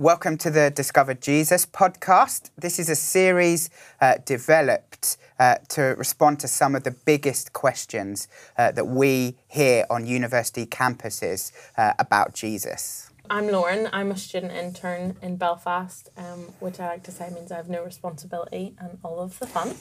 Welcome 0.00 0.38
to 0.38 0.50
the 0.50 0.70
Discover 0.70 1.14
Jesus 1.14 1.66
podcast. 1.66 2.50
This 2.56 2.78
is 2.78 2.88
a 2.88 2.94
series 2.94 3.68
uh, 4.00 4.18
developed 4.24 5.16
uh, 5.40 5.56
to 5.70 5.82
respond 5.98 6.38
to 6.38 6.46
some 6.46 6.76
of 6.76 6.84
the 6.84 6.92
biggest 6.92 7.52
questions 7.52 8.28
uh, 8.56 8.70
that 8.70 8.86
we 8.86 9.34
hear 9.48 9.86
on 9.90 10.06
university 10.06 10.66
campuses 10.66 11.50
uh, 11.76 11.94
about 11.98 12.32
Jesus. 12.32 13.10
I'm 13.30 13.48
Lauren. 13.48 13.88
I'm 13.92 14.10
a 14.10 14.16
student 14.16 14.52
intern 14.52 15.16
in 15.20 15.36
Belfast, 15.36 16.08
um, 16.16 16.52
which 16.60 16.80
I 16.80 16.86
like 16.86 17.02
to 17.04 17.10
say 17.10 17.28
means 17.30 17.52
I 17.52 17.56
have 17.56 17.68
no 17.68 17.84
responsibility 17.84 18.74
and 18.78 18.98
all 19.02 19.20
of 19.20 19.38
the 19.38 19.46
fun. 19.46 19.74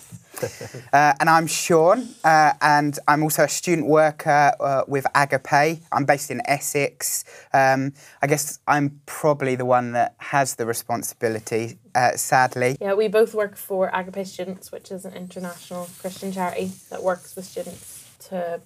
uh, 0.93 1.13
and 1.19 1.29
I'm 1.29 1.47
Sean, 1.47 2.09
uh, 2.23 2.53
and 2.61 2.99
I'm 3.07 3.23
also 3.23 3.43
a 3.43 3.47
student 3.47 3.87
worker 3.87 4.51
uh, 4.59 4.83
with 4.87 5.05
Agape. 5.15 5.79
I'm 5.91 6.05
based 6.05 6.29
in 6.29 6.41
Essex. 6.45 7.23
Um, 7.53 7.93
I 8.21 8.27
guess 8.27 8.59
I'm 8.67 8.99
probably 9.05 9.55
the 9.55 9.65
one 9.65 9.93
that 9.93 10.15
has 10.17 10.55
the 10.55 10.65
responsibility, 10.65 11.79
uh, 11.95 12.17
sadly. 12.17 12.75
Yeah, 12.81 12.95
we 12.95 13.07
both 13.07 13.33
work 13.33 13.55
for 13.55 13.89
Agape 13.93 14.27
Students, 14.27 14.71
which 14.71 14.91
is 14.91 15.05
an 15.05 15.13
international 15.13 15.87
Christian 15.99 16.33
charity 16.33 16.71
that 16.89 17.01
works 17.01 17.35
with 17.35 17.45
students 17.45 18.09
to 18.27 18.61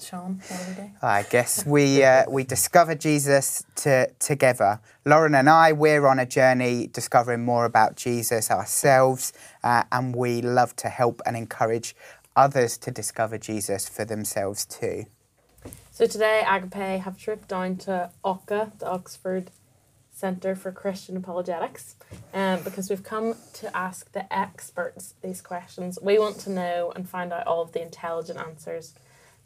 Sean, 0.00 0.40
I 1.02 1.24
guess 1.30 1.64
we 1.64 2.02
uh, 2.02 2.24
we 2.28 2.44
discover 2.44 2.94
Jesus 2.94 3.64
to, 3.76 4.10
together. 4.18 4.80
Lauren 5.04 5.34
and 5.34 5.48
I, 5.48 5.72
we're 5.72 6.06
on 6.06 6.18
a 6.18 6.26
journey 6.26 6.88
discovering 6.88 7.44
more 7.44 7.64
about 7.64 7.96
Jesus 7.96 8.50
ourselves, 8.50 9.32
uh, 9.62 9.84
and 9.92 10.14
we 10.14 10.42
love 10.42 10.74
to 10.76 10.88
help 10.88 11.22
and 11.26 11.36
encourage 11.36 11.94
others 12.36 12.76
to 12.78 12.90
discover 12.90 13.38
Jesus 13.38 13.88
for 13.88 14.04
themselves 14.04 14.64
too. 14.64 15.04
So 15.92 16.06
today, 16.06 16.44
Agape 16.48 17.00
have 17.02 17.16
tripped 17.16 17.48
down 17.48 17.76
to 17.78 18.10
OCA, 18.24 18.72
the 18.78 18.88
Oxford 18.88 19.50
Centre 20.10 20.54
for 20.54 20.72
Christian 20.72 21.16
Apologetics, 21.16 21.96
um, 22.32 22.62
because 22.62 22.90
we've 22.90 23.02
come 23.02 23.34
to 23.54 23.76
ask 23.76 24.12
the 24.12 24.32
experts 24.32 25.14
these 25.22 25.40
questions. 25.40 25.98
We 26.00 26.18
want 26.18 26.38
to 26.40 26.50
know 26.50 26.92
and 26.94 27.08
find 27.08 27.32
out 27.32 27.46
all 27.46 27.62
of 27.62 27.72
the 27.72 27.82
intelligent 27.82 28.38
answers 28.38 28.94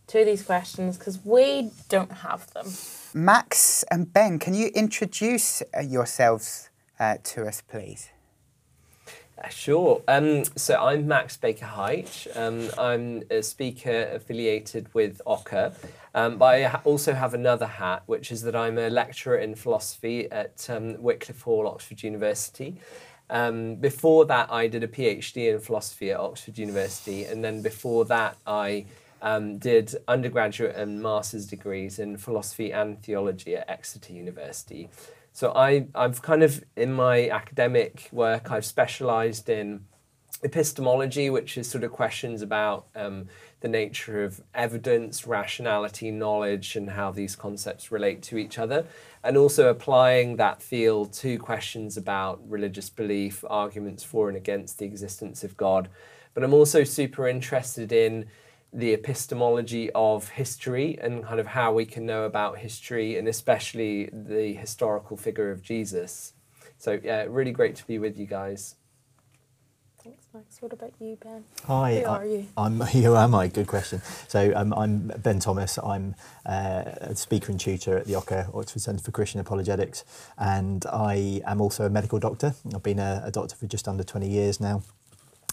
to 0.08 0.24
these 0.24 0.42
questions 0.42 0.96
because 0.98 1.24
we 1.24 1.70
don't 1.88 2.12
have 2.12 2.52
them. 2.52 2.66
Max 3.14 3.84
and 3.90 4.12
Ben, 4.12 4.38
can 4.38 4.54
you 4.54 4.68
introduce 4.68 5.62
uh, 5.76 5.80
yourselves 5.80 6.70
uh, 6.98 7.16
to 7.22 7.46
us, 7.46 7.62
please? 7.62 8.10
Uh, 9.42 9.48
sure. 9.48 10.02
Um, 10.08 10.44
so 10.56 10.82
I'm 10.82 11.06
Max 11.06 11.36
Baker 11.36 11.66
Hytch. 11.66 12.26
Um, 12.36 12.70
I'm 12.76 13.22
a 13.30 13.42
speaker 13.42 14.10
affiliated 14.12 14.92
with 14.94 15.20
OCA, 15.26 15.74
um, 16.14 16.38
but 16.38 16.46
I 16.46 16.80
also 16.84 17.14
have 17.14 17.34
another 17.34 17.66
hat, 17.66 18.02
which 18.06 18.32
is 18.32 18.42
that 18.42 18.56
I'm 18.56 18.78
a 18.78 18.90
lecturer 18.90 19.38
in 19.38 19.54
philosophy 19.54 20.30
at 20.32 20.68
um, 20.68 21.00
Wycliffe 21.00 21.42
Hall, 21.42 21.68
Oxford 21.68 22.02
University. 22.02 22.80
Um, 23.30 23.76
before 23.76 24.24
that, 24.24 24.50
I 24.50 24.66
did 24.66 24.82
a 24.82 24.88
PhD 24.88 25.52
in 25.52 25.60
philosophy 25.60 26.10
at 26.10 26.18
Oxford 26.18 26.58
University, 26.58 27.24
and 27.24 27.44
then 27.44 27.62
before 27.62 28.06
that, 28.06 28.38
I 28.46 28.86
um, 29.22 29.58
did 29.58 29.94
undergraduate 30.06 30.76
and 30.76 31.02
master's 31.02 31.46
degrees 31.46 31.98
in 31.98 32.16
philosophy 32.16 32.72
and 32.72 33.02
theology 33.02 33.56
at 33.56 33.68
Exeter 33.68 34.12
University. 34.12 34.88
So 35.32 35.52
I, 35.54 35.86
I've 35.94 36.20
kind 36.22 36.42
of, 36.42 36.64
in 36.76 36.92
my 36.92 37.28
academic 37.28 38.08
work, 38.12 38.50
I've 38.50 38.64
specialized 38.64 39.48
in 39.48 39.84
epistemology, 40.42 41.30
which 41.30 41.58
is 41.58 41.68
sort 41.68 41.84
of 41.84 41.92
questions 41.92 42.42
about 42.42 42.86
um, 42.94 43.28
the 43.60 43.68
nature 43.68 44.24
of 44.24 44.40
evidence, 44.54 45.26
rationality, 45.26 46.10
knowledge, 46.10 46.76
and 46.76 46.90
how 46.90 47.10
these 47.10 47.34
concepts 47.34 47.90
relate 47.90 48.22
to 48.22 48.38
each 48.38 48.58
other, 48.58 48.86
and 49.24 49.36
also 49.36 49.68
applying 49.68 50.36
that 50.36 50.62
field 50.62 51.12
to 51.12 51.38
questions 51.38 51.96
about 51.96 52.40
religious 52.48 52.88
belief, 52.88 53.44
arguments 53.50 54.04
for 54.04 54.28
and 54.28 54.36
against 54.36 54.78
the 54.78 54.84
existence 54.84 55.42
of 55.42 55.56
God. 55.56 55.88
But 56.34 56.44
I'm 56.44 56.54
also 56.54 56.84
super 56.84 57.26
interested 57.26 57.90
in 57.90 58.26
the 58.72 58.92
epistemology 58.92 59.90
of 59.94 60.28
history 60.30 60.98
and 61.00 61.24
kind 61.24 61.40
of 61.40 61.46
how 61.46 61.72
we 61.72 61.86
can 61.86 62.04
know 62.04 62.24
about 62.24 62.58
history 62.58 63.16
and 63.16 63.26
especially 63.26 64.10
the 64.12 64.52
historical 64.54 65.16
figure 65.16 65.50
of 65.50 65.62
Jesus. 65.62 66.34
So, 66.76 67.00
yeah, 67.02 67.24
really 67.28 67.52
great 67.52 67.76
to 67.76 67.86
be 67.86 67.98
with 67.98 68.18
you 68.18 68.26
guys. 68.26 68.76
Thanks, 70.04 70.26
Max. 70.32 70.62
What 70.62 70.72
about 70.72 70.92
you, 71.00 71.18
Ben? 71.20 71.44
Hi, 71.66 72.00
who 72.00 72.06
are 72.06 72.24
you? 72.26 72.46
I'm, 72.56 72.80
who 72.94 73.16
am 73.16 73.34
I? 73.34 73.48
Good 73.48 73.66
question. 73.66 74.00
So, 74.28 74.52
um, 74.54 74.72
I'm 74.74 75.08
Ben 75.08 75.40
Thomas. 75.40 75.78
I'm 75.78 76.14
uh, 76.46 76.84
a 77.00 77.16
speaker 77.16 77.50
and 77.50 77.58
tutor 77.60 77.98
at 77.98 78.06
the 78.06 78.14
OCA, 78.14 78.48
Oxford 78.54 78.80
Centre 78.80 79.02
for 79.02 79.10
Christian 79.10 79.40
Apologetics, 79.40 80.04
and 80.38 80.86
I 80.86 81.42
am 81.46 81.60
also 81.60 81.84
a 81.84 81.90
medical 81.90 82.18
doctor. 82.18 82.54
I've 82.72 82.82
been 82.82 83.00
a, 83.00 83.22
a 83.24 83.30
doctor 83.30 83.56
for 83.56 83.66
just 83.66 83.88
under 83.88 84.04
20 84.04 84.28
years 84.28 84.60
now. 84.60 84.82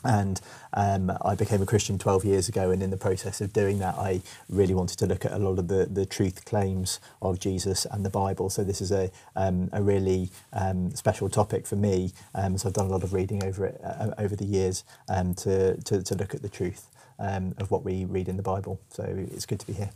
And 0.05 0.39
um, 0.73 1.11
I 1.23 1.35
became 1.35 1.61
a 1.61 1.65
Christian 1.65 1.97
12 1.97 2.25
years 2.25 2.47
ago, 2.47 2.69
and 2.69 2.83
in 2.83 2.91
the 2.91 2.97
process 2.97 3.41
of 3.41 3.51
doing 3.53 3.79
that, 3.79 3.95
I 3.95 4.21
really 4.49 4.75
wanted 4.75 4.99
to 4.99 5.07
look 5.07 5.25
at 5.25 5.31
a 5.31 5.39
lot 5.39 5.57
of 5.57 5.67
the, 5.67 5.85
the 5.85 6.05
truth 6.05 6.45
claims 6.45 6.99
of 7.21 7.39
Jesus 7.39 7.85
and 7.85 8.05
the 8.05 8.09
Bible. 8.09 8.49
So, 8.49 8.63
this 8.63 8.81
is 8.81 8.91
a, 8.91 9.11
um, 9.35 9.69
a 9.73 9.81
really 9.81 10.29
um, 10.53 10.91
special 10.95 11.27
topic 11.27 11.65
for 11.65 11.75
me. 11.75 12.11
Um, 12.35 12.57
so, 12.57 12.69
I've 12.69 12.73
done 12.73 12.85
a 12.85 12.89
lot 12.89 13.03
of 13.03 13.13
reading 13.13 13.43
over 13.43 13.65
it 13.65 13.81
uh, 13.83 14.11
over 14.17 14.35
the 14.35 14.45
years 14.45 14.83
um, 15.09 15.33
to, 15.35 15.81
to, 15.81 16.03
to, 16.03 16.15
look 16.15 16.35
at 16.35 16.41
the 16.41 16.49
truth 16.49 16.87
um, 17.17 17.55
of 17.57 17.71
what 17.71 17.83
we 17.83 18.05
read 18.05 18.29
in 18.29 18.37
the 18.37 18.43
Bible. 18.43 18.79
So, 18.89 19.03
it's 19.03 19.45
good 19.45 19.59
to 19.59 19.67
be 19.67 19.73
here. 19.73 19.89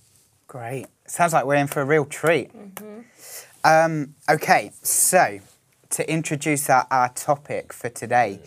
Great. 0.47 0.87
Sounds 1.05 1.33
like 1.33 1.45
we're 1.45 1.55
in 1.55 1.67
for 1.67 1.81
a 1.81 1.85
real 1.85 2.05
treat. 2.05 2.51
Mm-hmm. 2.55 4.03
okay, 4.27 4.71
so 4.81 5.39
to 5.91 6.11
introduce 6.11 6.69
our, 6.69 6.87
our 6.89 7.09
topic 7.09 7.73
for 7.73 7.89
today. 7.89 8.39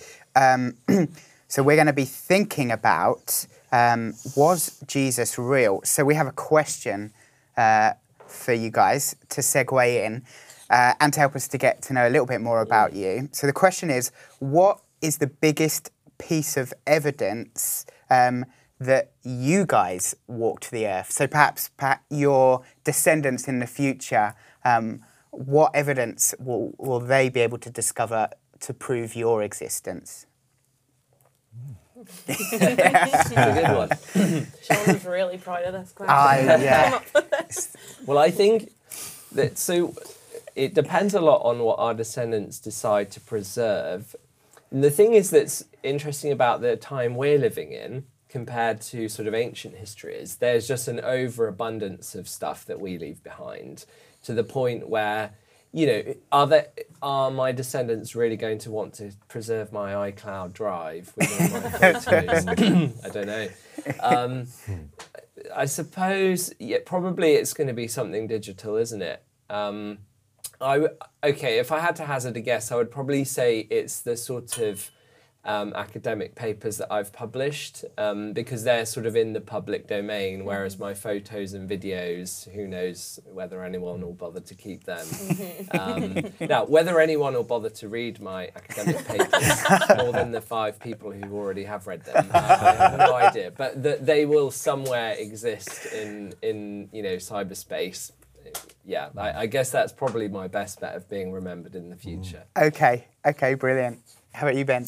So 1.53 1.63
we're 1.63 1.77
going 1.77 1.87
to 1.87 1.93
be 1.93 2.07
thinking 2.07 2.73
about 2.73 3.47
um, 3.73 4.15
was 4.35 4.81
Jesus 4.87 5.39
real? 5.39 5.83
So 5.85 6.03
we 6.03 6.15
have 6.15 6.27
a 6.27 6.33
question 6.33 7.13
uh, 7.59 7.93
for 8.27 8.55
you 8.55 8.71
guys 8.71 9.15
to 9.29 9.43
segue 9.43 9.87
in 9.87 10.25
uh, 10.71 10.95
and 10.99 11.12
to 11.12 11.21
help 11.21 11.37
us 11.37 11.49
to 11.49 11.59
get 11.59 11.83
to 11.83 11.93
know 11.93 12.09
a 12.09 12.09
little 12.09 12.25
bit 12.25 12.41
more 12.41 12.62
about 12.62 12.95
you. 12.95 13.29
So 13.33 13.47
the 13.47 13.53
question 13.53 13.91
is 13.91 14.12
what 14.39 14.81
is 15.03 15.19
the 15.19 15.27
biggest 15.27 15.91
piece 16.17 16.57
of 16.57 16.73
evidence 16.87 17.85
um, 18.09 18.47
that 18.81 19.12
you 19.23 19.67
guys 19.67 20.15
walked 20.29 20.71
the 20.71 20.87
earth? 20.87 21.12
So 21.12 21.27
perhaps, 21.27 21.69
your 22.09 22.62
descendants 22.83 23.47
in 23.47 23.59
the 23.59 23.67
future, 23.67 24.35
um, 24.65 25.05
what 25.33 25.73
evidence 25.75 26.35
will, 26.39 26.75
will 26.79 27.01
they 27.01 27.29
be 27.29 27.41
able 27.41 27.59
to 27.59 27.69
discover 27.69 28.31
to 28.61 28.73
prove 28.73 29.15
your 29.15 29.43
existence? 29.43 30.25
That's 32.27 33.31
a 33.31 33.35
good 33.35 33.77
one. 33.77 34.47
Sean 34.63 34.95
was 34.95 35.05
really 35.05 35.39
proud 35.39 35.65
of 35.65 35.73
this 35.73 35.93
question. 35.93 36.15
I, 36.15 36.63
yeah. 36.63 37.01
well, 38.07 38.19
I 38.19 38.31
think 38.31 38.73
that 39.33 39.59
so 39.59 39.95
it 40.55 40.75
depends 40.75 41.15
a 41.15 41.21
lot 41.21 41.43
on 41.43 41.61
what 41.61 41.79
our 41.79 41.95
descendants 41.95 42.59
decide 42.59 43.11
to 43.12 43.21
preserve. 43.21 44.15
And 44.71 44.83
the 44.83 44.91
thing 44.91 45.15
is 45.15 45.31
that's 45.31 45.65
interesting 45.83 46.33
about 46.33 46.61
the 46.61 46.77
time 46.77 47.17
we're 47.17 47.39
living 47.39 47.73
in 47.73 48.05
compared 48.29 48.81
to 48.81 49.09
sort 49.09 49.29
of 49.29 49.35
ancient 49.35 49.77
history 49.77 50.15
is 50.15 50.37
there's 50.37 50.67
just 50.67 50.89
an 50.89 51.01
overabundance 51.01 52.15
of 52.15 52.27
stuff 52.27 52.65
that 52.65 52.81
we 52.81 52.97
leave 52.97 53.23
behind 53.23 53.85
to 54.25 54.33
the 54.33 54.43
point 54.43 54.89
where 54.89 55.33
you 55.72 55.87
know, 55.87 56.15
are 56.31 56.47
there 56.47 56.69
are 57.00 57.31
my 57.31 57.50
descendants 57.50 58.15
really 58.15 58.37
going 58.37 58.59
to 58.59 58.71
want 58.71 58.94
to 58.94 59.12
preserve 59.28 59.72
my 59.72 60.10
iCloud 60.10 60.53
drive 60.53 61.12
with 61.16 61.41
all 61.41 61.60
my 61.60 61.93
photos? 61.93 62.47
I 63.05 63.09
don't 63.09 63.27
know. 63.27 63.49
Um, 64.00 64.47
I 65.55 65.65
suppose, 65.65 66.53
yeah, 66.59 66.78
probably 66.84 67.32
it's 67.32 67.55
going 67.55 67.69
to 67.69 67.72
be 67.72 67.88
something 67.88 68.27
digital, 68.27 68.77
isn't 68.77 69.03
it? 69.03 69.25
Um, 69.49 69.99
I 70.61 70.88
okay. 71.25 71.58
If 71.58 71.73
I 71.73 71.81
had 71.81 71.97
to 71.97 72.05
hazard 72.05 72.37
a 72.37 72.41
guess, 72.41 72.70
I 72.70 72.76
would 72.76 72.91
probably 72.91 73.25
say 73.25 73.61
it's 73.61 74.00
the 74.00 74.17
sort 74.17 74.58
of 74.58 74.91
um, 75.44 75.73
academic 75.75 76.35
papers 76.35 76.77
that 76.79 76.93
I've 76.93 77.12
published 77.12 77.85
um, 77.99 78.33
because 78.33 78.62
they're 78.62 78.87
sort 78.87 79.06
of 79.06 79.17
in 79.17 79.33
the 79.33 79.41
public 79.41 79.89
domain, 79.89 80.44
whereas 80.44 80.79
my 80.79 80.94
photos 80.94 81.53
and 81.53 81.69
videos, 81.69 82.49
who 82.53 82.69
knows 82.69 83.19
whether 83.25 83.65
anyone 83.65 84.03
will 84.03 84.12
bother 84.12 84.41
to 84.41 84.55
keep 84.55 84.85
them. 84.85 85.06
um, 85.73 86.33
now, 86.41 86.65
whether 86.65 87.00
anyone 87.00 87.35
will 87.35 87.43
bother 87.43 87.71
to 87.71 87.89
read 87.89 88.21
my 88.21 88.50
academic 88.55 89.05
papers 89.06 89.62
more 89.97 90.12
than 90.12 90.31
the 90.31 90.41
five 90.41 90.79
people 90.79 91.11
who 91.11 91.35
already 91.35 91.65
have 91.65 91.87
read 91.87 92.05
them, 92.05 92.31
uh, 92.33 92.38
I 92.38 92.75
have 92.75 92.99
no 92.99 93.15
idea. 93.17 93.50
But 93.50 93.83
the, 93.83 93.99
they 94.00 94.25
will 94.27 94.50
somewhere 94.50 95.15
exist 95.19 95.87
in, 95.93 96.35
in 96.43 96.88
you 96.93 97.03
know 97.03 97.17
cyberspace. 97.17 98.12
Yeah, 98.85 99.09
I, 99.17 99.33
I 99.33 99.47
guess 99.47 99.71
that's 99.71 99.93
probably 99.93 100.29
my 100.29 100.49
best 100.49 100.81
bet 100.81 100.95
of 100.95 101.09
being 101.09 101.33
remembered 101.33 101.75
in 101.75 101.88
the 101.88 101.97
future. 101.97 102.45
Okay, 102.56 103.06
okay, 103.25 103.55
brilliant. 103.55 104.00
How 104.33 104.47
about 104.47 104.56
you, 104.56 104.65
Ben? 104.65 104.87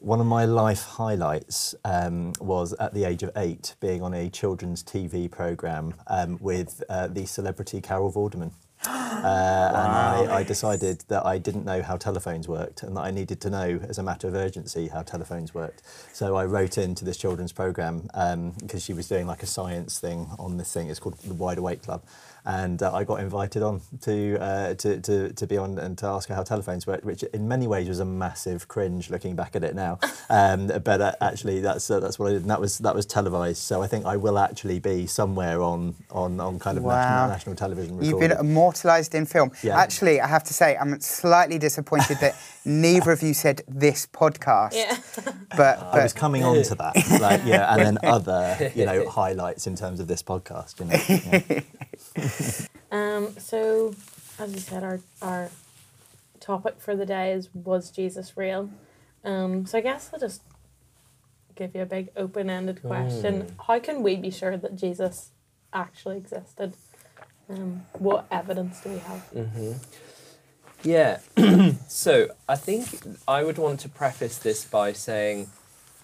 One 0.00 0.20
of 0.20 0.26
my 0.26 0.44
life 0.44 0.82
highlights 0.82 1.74
um, 1.84 2.34
was 2.38 2.74
at 2.74 2.92
the 2.92 3.04
age 3.04 3.22
of 3.22 3.30
eight 3.34 3.74
being 3.80 4.02
on 4.02 4.12
a 4.12 4.28
children's 4.28 4.82
TV 4.82 5.30
programme 5.30 5.94
um, 6.06 6.36
with 6.40 6.82
uh, 6.90 7.08
the 7.08 7.24
celebrity 7.24 7.80
Carol 7.80 8.12
Vorderman. 8.12 8.52
uh, 8.86 8.90
and 8.90 10.28
I, 10.28 10.36
I 10.36 10.42
decided 10.42 11.02
that 11.08 11.24
I 11.24 11.38
didn't 11.38 11.64
know 11.64 11.82
how 11.82 11.96
telephones 11.96 12.46
worked 12.46 12.82
and 12.82 12.94
that 12.96 13.00
I 13.00 13.10
needed 13.10 13.40
to 13.40 13.50
know, 13.50 13.80
as 13.88 13.96
a 13.96 14.02
matter 14.02 14.28
of 14.28 14.34
urgency, 14.34 14.88
how 14.88 15.00
telephones 15.00 15.54
worked. 15.54 15.82
So 16.12 16.36
I 16.36 16.44
wrote 16.44 16.76
into 16.76 17.04
this 17.04 17.16
children's 17.16 17.52
program 17.52 18.02
because 18.60 18.84
she 18.84 18.92
was 18.92 19.08
doing 19.08 19.26
like 19.26 19.42
a 19.42 19.46
science 19.46 19.98
thing 19.98 20.28
on 20.38 20.58
this 20.58 20.72
thing. 20.74 20.88
It's 20.90 21.00
called 21.00 21.18
the 21.20 21.34
Wide 21.34 21.56
Awake 21.56 21.82
Club, 21.82 22.02
and 22.46 22.80
uh, 22.80 22.94
I 22.94 23.02
got 23.04 23.18
invited 23.20 23.62
on 23.62 23.80
to, 24.02 24.38
uh, 24.40 24.74
to, 24.74 25.00
to 25.00 25.32
to 25.32 25.46
be 25.48 25.56
on 25.56 25.78
and 25.78 25.98
to 25.98 26.06
ask 26.06 26.28
her 26.28 26.34
how 26.34 26.44
telephones 26.44 26.86
worked, 26.86 27.04
which 27.04 27.24
in 27.24 27.48
many 27.48 27.66
ways 27.66 27.88
was 27.88 27.98
a 27.98 28.04
massive 28.04 28.68
cringe 28.68 29.10
looking 29.10 29.34
back 29.34 29.56
at 29.56 29.64
it 29.64 29.74
now. 29.74 29.98
Um, 30.28 30.66
but 30.82 31.00
uh, 31.00 31.12
actually, 31.20 31.60
that's 31.60 31.88
uh, 31.88 32.00
that's 32.00 32.18
what 32.18 32.26
I 32.28 32.32
did, 32.32 32.42
and 32.42 32.50
that 32.50 32.60
was 32.60 32.78
that 32.78 32.96
was 32.96 33.06
televised. 33.06 33.58
So 33.58 33.80
I 33.80 33.86
think 33.86 34.06
I 34.06 34.16
will 34.16 34.38
actually 34.40 34.80
be 34.80 35.06
somewhere 35.06 35.62
on 35.62 35.94
on, 36.10 36.40
on 36.40 36.58
kind 36.58 36.76
of 36.76 36.82
Wow. 36.82 36.94
national, 36.94 37.28
national 37.28 37.54
television. 37.54 38.02
You've 38.02 38.18
been 38.18 38.32
immortalised 38.32 39.14
in 39.14 39.24
film. 39.24 39.52
Yeah. 39.62 39.78
Actually, 39.78 40.20
I 40.20 40.26
have 40.26 40.42
to 40.44 40.54
say, 40.54 40.76
I'm 40.76 41.00
slightly 41.00 41.58
disappointed 41.60 42.18
that 42.20 42.34
neither 42.64 43.12
of 43.12 43.22
you 43.22 43.34
said 43.34 43.62
this 43.68 44.06
podcast. 44.06 44.74
Yeah. 44.74 44.96
But, 45.56 45.78
I 45.78 46.02
was 46.02 46.12
coming 46.12 46.42
on 46.42 46.60
to 46.64 46.74
that, 46.74 46.96
like 47.20 47.42
yeah, 47.44 47.72
and 47.72 47.80
then 47.86 47.98
other 48.02 48.72
you 48.74 48.84
know 48.84 49.08
highlights 49.08 49.66
in 49.68 49.76
terms 49.76 50.00
of 50.00 50.08
this 50.08 50.22
podcast. 50.24 50.80
You 50.80 50.86
know, 50.86 50.98
yeah. 51.48 51.60
Um, 52.92 53.34
so, 53.36 53.96
as 54.38 54.54
you 54.54 54.60
said, 54.60 54.84
our 54.84 55.00
our 55.20 55.50
topic 56.38 56.76
for 56.78 56.94
the 56.94 57.04
day 57.04 57.32
is 57.32 57.48
was 57.52 57.90
Jesus 57.90 58.36
real? 58.36 58.70
Um, 59.24 59.66
so 59.66 59.78
I 59.78 59.80
guess 59.80 60.10
I'll 60.12 60.20
just 60.20 60.42
give 61.56 61.74
you 61.74 61.82
a 61.82 61.86
big 61.86 62.10
open 62.16 62.48
ended 62.48 62.80
question. 62.82 63.54
How 63.66 63.80
can 63.80 64.02
we 64.04 64.14
be 64.16 64.30
sure 64.30 64.56
that 64.56 64.76
Jesus 64.76 65.30
actually 65.72 66.18
existed? 66.18 66.74
Um, 67.48 67.82
what 67.98 68.26
evidence 68.30 68.80
do 68.80 68.90
we 68.90 68.98
have? 68.98 69.80
Yeah. 70.82 71.18
so 71.88 72.28
I 72.48 72.56
think 72.56 72.86
I 73.26 73.42
would 73.42 73.58
want 73.58 73.80
to 73.80 73.88
preface 73.88 74.38
this 74.38 74.64
by 74.64 74.92
saying 74.92 75.48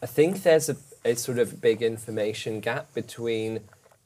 I 0.02 0.06
think 0.06 0.42
there's 0.42 0.68
a, 0.68 0.76
a 1.04 1.14
sort 1.14 1.38
of 1.38 1.60
big 1.60 1.82
information 1.82 2.58
gap 2.60 2.92
between 2.92 3.60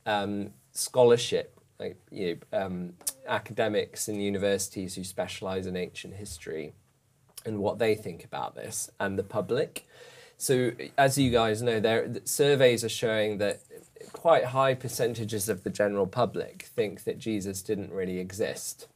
um, 0.04 0.50
scholarship, 0.72 1.55
like 1.78 1.96
you 2.10 2.38
know, 2.52 2.58
um, 2.58 2.94
academics 3.26 4.08
in 4.08 4.20
universities 4.20 4.94
who 4.94 5.04
specialize 5.04 5.66
in 5.66 5.76
ancient 5.76 6.14
history 6.14 6.72
and 7.44 7.58
what 7.58 7.78
they 7.78 7.94
think 7.94 8.24
about 8.24 8.54
this, 8.54 8.90
and 8.98 9.18
the 9.18 9.22
public. 9.22 9.86
So, 10.36 10.72
as 10.98 11.16
you 11.16 11.30
guys 11.30 11.62
know, 11.62 11.80
there 11.80 12.08
surveys 12.24 12.84
are 12.84 12.90
showing 12.90 13.38
that 13.38 13.60
quite 14.12 14.46
high 14.46 14.74
percentages 14.74 15.48
of 15.48 15.62
the 15.62 15.70
general 15.70 16.06
public 16.06 16.68
think 16.74 17.04
that 17.04 17.18
Jesus 17.18 17.62
didn't 17.62 17.92
really 17.92 18.18
exist. 18.18 18.88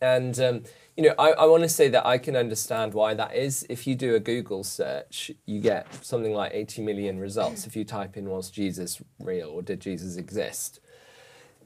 And 0.00 0.38
um, 0.40 0.62
you 0.96 1.04
know, 1.04 1.14
I, 1.18 1.30
I 1.30 1.46
want 1.46 1.62
to 1.62 1.68
say 1.68 1.88
that 1.88 2.04
I 2.04 2.18
can 2.18 2.36
understand 2.36 2.92
why 2.92 3.14
that 3.14 3.34
is. 3.34 3.64
If 3.68 3.86
you 3.86 3.94
do 3.94 4.14
a 4.14 4.20
Google 4.20 4.64
search, 4.64 5.30
you 5.46 5.60
get 5.60 5.86
something 6.04 6.34
like 6.34 6.52
80 6.52 6.82
million 6.82 7.18
results 7.18 7.66
if 7.66 7.74
you 7.74 7.84
type 7.84 8.16
in 8.16 8.28
was 8.28 8.50
Jesus 8.50 9.00
real 9.18 9.48
or 9.48 9.62
did 9.62 9.80
Jesus 9.80 10.16
exist? 10.16 10.80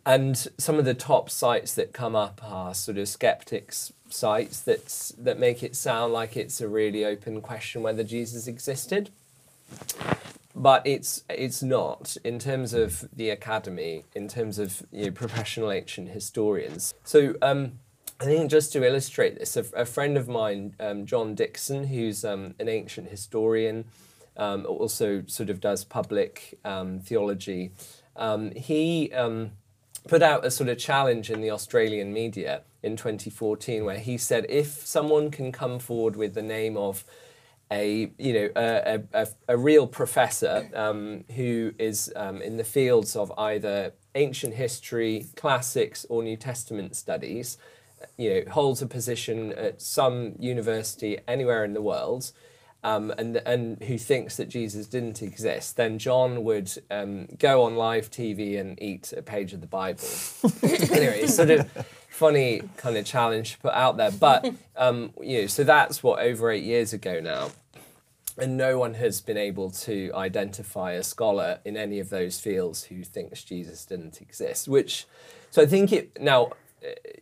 And 0.06 0.36
some 0.58 0.78
of 0.78 0.84
the 0.84 0.94
top 0.94 1.30
sites 1.30 1.74
that 1.74 1.92
come 1.92 2.14
up 2.14 2.40
are 2.44 2.74
sort 2.74 2.98
of 2.98 3.08
skeptics 3.08 3.92
sites 4.10 4.60
that's, 4.60 5.10
that 5.18 5.38
make 5.38 5.62
it 5.62 5.74
sound 5.74 6.12
like 6.12 6.36
it's 6.36 6.60
a 6.60 6.68
really 6.68 7.04
open 7.04 7.40
question 7.40 7.82
whether 7.82 8.04
Jesus 8.04 8.46
existed 8.46 9.10
but 10.54 10.86
it's 10.86 11.24
it's 11.28 11.62
not 11.62 12.16
in 12.24 12.38
terms 12.38 12.72
of 12.72 13.08
the 13.12 13.30
academy, 13.30 14.04
in 14.14 14.28
terms 14.28 14.58
of 14.58 14.82
you 14.92 15.06
know, 15.06 15.10
professional 15.10 15.70
ancient 15.70 16.10
historians. 16.10 16.94
So 17.02 17.34
um, 17.42 17.72
I 18.20 18.24
think 18.24 18.50
just 18.50 18.72
to 18.74 18.86
illustrate 18.86 19.38
this, 19.38 19.56
a, 19.56 19.64
a 19.74 19.84
friend 19.84 20.16
of 20.16 20.28
mine, 20.28 20.74
um, 20.78 21.06
John 21.06 21.34
Dickson, 21.34 21.88
who's 21.88 22.24
um, 22.24 22.54
an 22.60 22.68
ancient 22.68 23.10
historian, 23.10 23.84
um, 24.36 24.64
also 24.66 25.24
sort 25.26 25.50
of 25.50 25.60
does 25.60 25.84
public 25.84 26.58
um, 26.64 27.00
theology. 27.00 27.72
Um, 28.16 28.52
he 28.52 29.12
put 30.08 30.22
out 30.22 30.44
a 30.44 30.50
sort 30.50 30.68
of 30.68 30.78
challenge 30.78 31.30
in 31.30 31.40
the 31.40 31.50
Australian 31.50 32.12
media 32.12 32.62
in 32.82 32.96
2014, 32.96 33.84
where 33.84 33.98
he 33.98 34.18
said 34.18 34.46
if 34.48 34.86
someone 34.86 35.30
can 35.30 35.52
come 35.52 35.78
forward 35.78 36.16
with 36.16 36.34
the 36.34 36.42
name 36.42 36.76
of 36.76 37.04
a 37.70 38.12
you 38.18 38.32
know 38.32 38.48
a, 38.56 39.02
a, 39.14 39.26
a, 39.48 39.56
real 39.56 39.86
professor 39.86 40.68
um, 40.74 41.24
who 41.34 41.72
is 41.78 42.12
um, 42.14 42.42
in 42.42 42.58
the 42.58 42.64
fields 42.64 43.16
of 43.16 43.32
either 43.38 43.92
ancient 44.14 44.54
history, 44.54 45.26
classics, 45.34 46.04
or 46.08 46.22
New 46.22 46.36
Testament 46.36 46.94
studies, 46.94 47.58
you 48.16 48.30
know, 48.30 48.52
holds 48.52 48.82
a 48.82 48.86
position 48.86 49.52
at 49.52 49.80
some 49.80 50.34
university 50.38 51.18
anywhere 51.26 51.64
in 51.64 51.74
the 51.74 51.82
world, 51.82 52.32
um, 52.84 53.12
and 53.19 53.36
and 53.38 53.82
who 53.82 53.98
thinks 53.98 54.36
that 54.36 54.48
Jesus 54.48 54.86
didn't 54.86 55.22
exist, 55.22 55.76
then 55.76 55.98
John 55.98 56.44
would 56.44 56.70
um, 56.90 57.26
go 57.38 57.62
on 57.62 57.76
live 57.76 58.10
TV 58.10 58.60
and 58.60 58.81
eat 58.81 59.12
a 59.16 59.22
page 59.22 59.52
of 59.52 59.60
the 59.60 59.66
Bible. 59.66 60.04
anyway, 60.62 61.20
it's 61.22 61.34
sort 61.34 61.50
of 61.50 61.69
funny 62.08 62.62
kind 62.76 62.96
of 62.96 63.04
challenge 63.04 63.54
to 63.54 63.58
put 63.58 63.75
out 63.75 63.96
there, 63.96 64.12
but 64.12 64.54
um, 64.76 65.12
you 65.20 65.42
know, 65.42 65.46
so 65.46 65.64
that's 65.64 66.02
what 66.02 66.20
over 66.20 66.50
eight 66.50 66.64
years 66.64 66.92
ago 66.92 67.20
now 67.20 67.50
and 68.36 68.56
no 68.56 68.78
one 68.78 68.94
has 68.94 69.20
been 69.20 69.37
able 69.37 69.70
to 69.70 70.10
identify 70.14 70.92
a 70.92 71.02
scholar 71.02 71.60
in 71.64 71.76
any 71.76 72.00
of 72.00 72.10
those 72.10 72.40
fields 72.40 72.84
who 72.84 73.04
thinks 73.04 73.44
Jesus 73.44 73.84
didn't 73.84 74.20
exist. 74.20 74.66
Which, 74.66 75.06
so 75.50 75.62
I 75.62 75.66
think 75.66 75.92
it 75.92 76.20
now, 76.20 76.50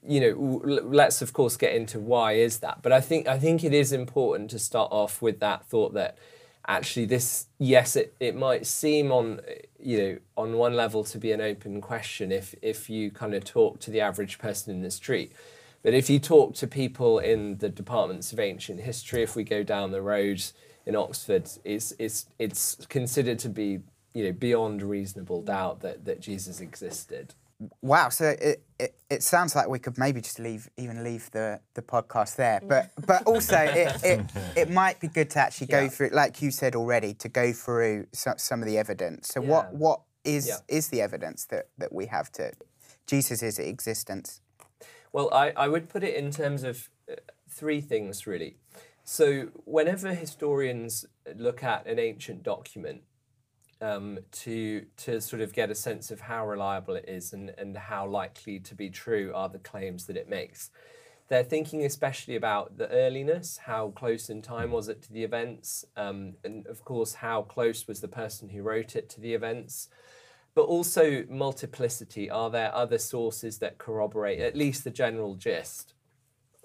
you 0.06 0.20
know, 0.20 0.60
let's 0.84 1.22
of 1.22 1.32
course 1.32 1.56
get 1.56 1.74
into 1.74 1.98
why 1.98 2.32
is 2.32 2.58
that. 2.58 2.82
But 2.82 2.92
I 2.92 3.00
think 3.00 3.26
I 3.28 3.38
think 3.38 3.64
it 3.64 3.74
is 3.74 3.92
important 3.92 4.50
to 4.50 4.58
start 4.58 4.90
off 4.92 5.22
with 5.22 5.40
that 5.40 5.64
thought 5.66 5.94
that 5.94 6.18
actually 6.68 7.04
this 7.04 7.46
yes 7.58 7.96
it, 7.96 8.14
it 8.20 8.36
might 8.36 8.64
seem 8.66 9.10
on 9.10 9.40
you 9.80 9.98
know 9.98 10.18
on 10.36 10.56
one 10.56 10.74
level 10.74 11.02
to 11.02 11.18
be 11.18 11.32
an 11.32 11.40
open 11.40 11.80
question 11.80 12.30
if 12.30 12.54
if 12.62 12.88
you 12.88 13.10
kind 13.10 13.34
of 13.34 13.44
talk 13.44 13.80
to 13.80 13.90
the 13.90 14.00
average 14.00 14.38
person 14.38 14.72
in 14.72 14.80
the 14.80 14.90
street 14.90 15.32
but 15.82 15.92
if 15.92 16.08
you 16.08 16.20
talk 16.20 16.54
to 16.54 16.68
people 16.68 17.18
in 17.18 17.58
the 17.58 17.68
departments 17.68 18.32
of 18.32 18.38
ancient 18.38 18.78
history 18.78 19.24
if 19.24 19.34
we 19.34 19.42
go 19.42 19.64
down 19.64 19.90
the 19.90 20.00
road 20.00 20.40
in 20.86 20.96
Oxford, 20.96 21.48
it's 21.64 21.92
it's 21.98 22.26
it's 22.38 22.86
considered 22.88 23.38
to 23.40 23.48
be 23.48 23.80
you 24.14 24.24
know 24.24 24.32
beyond 24.32 24.82
reasonable 24.82 25.42
doubt 25.42 25.80
that 25.80 26.04
that 26.04 26.20
Jesus 26.20 26.60
existed. 26.60 27.34
Wow, 27.80 28.08
so 28.08 28.34
it, 28.40 28.64
it, 28.78 28.94
it 29.10 29.22
sounds 29.22 29.54
like 29.54 29.68
we 29.68 29.78
could 29.78 29.98
maybe 29.98 30.20
just 30.20 30.38
leave 30.38 30.68
even 30.76 31.04
leave 31.04 31.30
the, 31.30 31.60
the 31.74 31.82
podcast 31.82 32.36
there. 32.36 32.60
But 32.66 32.90
but 33.06 33.24
also 33.24 33.56
it, 33.74 33.96
it, 34.04 34.26
it 34.56 34.70
might 34.70 35.00
be 35.00 35.08
good 35.08 35.30
to 35.30 35.38
actually 35.38 35.68
go 35.68 35.82
Yeah. 35.82 35.88
through, 35.88 36.10
like 36.12 36.42
you 36.42 36.50
said 36.50 36.74
already, 36.74 37.14
to 37.14 37.28
go 37.28 37.52
through 37.52 38.06
some, 38.12 38.38
some 38.38 38.60
of 38.60 38.66
the 38.66 38.78
evidence. 38.78 39.28
So 39.28 39.40
what 39.40 39.74
what 39.74 40.00
is 40.24 40.46
Yeah. 40.48 40.56
is 40.68 40.88
the 40.88 41.00
evidence 41.00 41.44
that, 41.46 41.68
that 41.78 41.92
we 41.92 42.06
have 42.06 42.30
to 42.32 42.52
Jesus' 43.06 43.58
existence? 43.58 44.40
Well, 45.12 45.28
I, 45.32 45.52
I 45.56 45.68
would 45.68 45.88
put 45.88 46.02
it 46.02 46.14
in 46.14 46.30
terms 46.30 46.62
of 46.62 46.88
uh, 47.10 47.16
three 47.48 47.80
things 47.80 48.26
really. 48.26 48.56
So, 49.04 49.48
whenever 49.64 50.14
historians 50.14 51.04
look 51.34 51.62
at 51.64 51.86
an 51.86 51.98
ancient 51.98 52.44
document 52.44 53.02
um, 53.82 54.18
to, 54.30 54.86
to 54.98 55.20
sort 55.20 55.42
of 55.42 55.52
get 55.52 55.70
a 55.70 55.74
sense 55.74 56.10
of 56.10 56.20
how 56.20 56.46
reliable 56.46 56.94
it 56.94 57.04
is 57.08 57.32
and, 57.32 57.52
and 57.58 57.76
how 57.76 58.06
likely 58.06 58.58
to 58.60 58.74
be 58.74 58.88
true 58.88 59.32
are 59.34 59.48
the 59.48 59.58
claims 59.58 60.06
that 60.06 60.16
it 60.16 60.28
makes, 60.28 60.70
they're 61.28 61.42
thinking 61.42 61.84
especially 61.84 62.36
about 62.36 62.78
the 62.78 62.90
earliness, 62.90 63.58
how 63.64 63.88
close 63.90 64.30
in 64.30 64.42
time 64.42 64.70
was 64.70 64.88
it 64.88 65.02
to 65.02 65.12
the 65.12 65.24
events, 65.24 65.84
um, 65.96 66.34
and 66.44 66.66
of 66.66 66.84
course, 66.84 67.14
how 67.14 67.42
close 67.42 67.88
was 67.88 68.00
the 68.00 68.08
person 68.08 68.48
who 68.50 68.62
wrote 68.62 68.96
it 68.96 69.10
to 69.10 69.20
the 69.20 69.34
events 69.34 69.88
but 70.54 70.62
also 70.62 71.24
multiplicity. 71.28 72.30
Are 72.30 72.50
there 72.50 72.74
other 72.74 72.98
sources 72.98 73.58
that 73.58 73.78
corroborate 73.78 74.40
at 74.40 74.56
least 74.56 74.84
the 74.84 74.90
general 74.90 75.34
gist? 75.34 75.94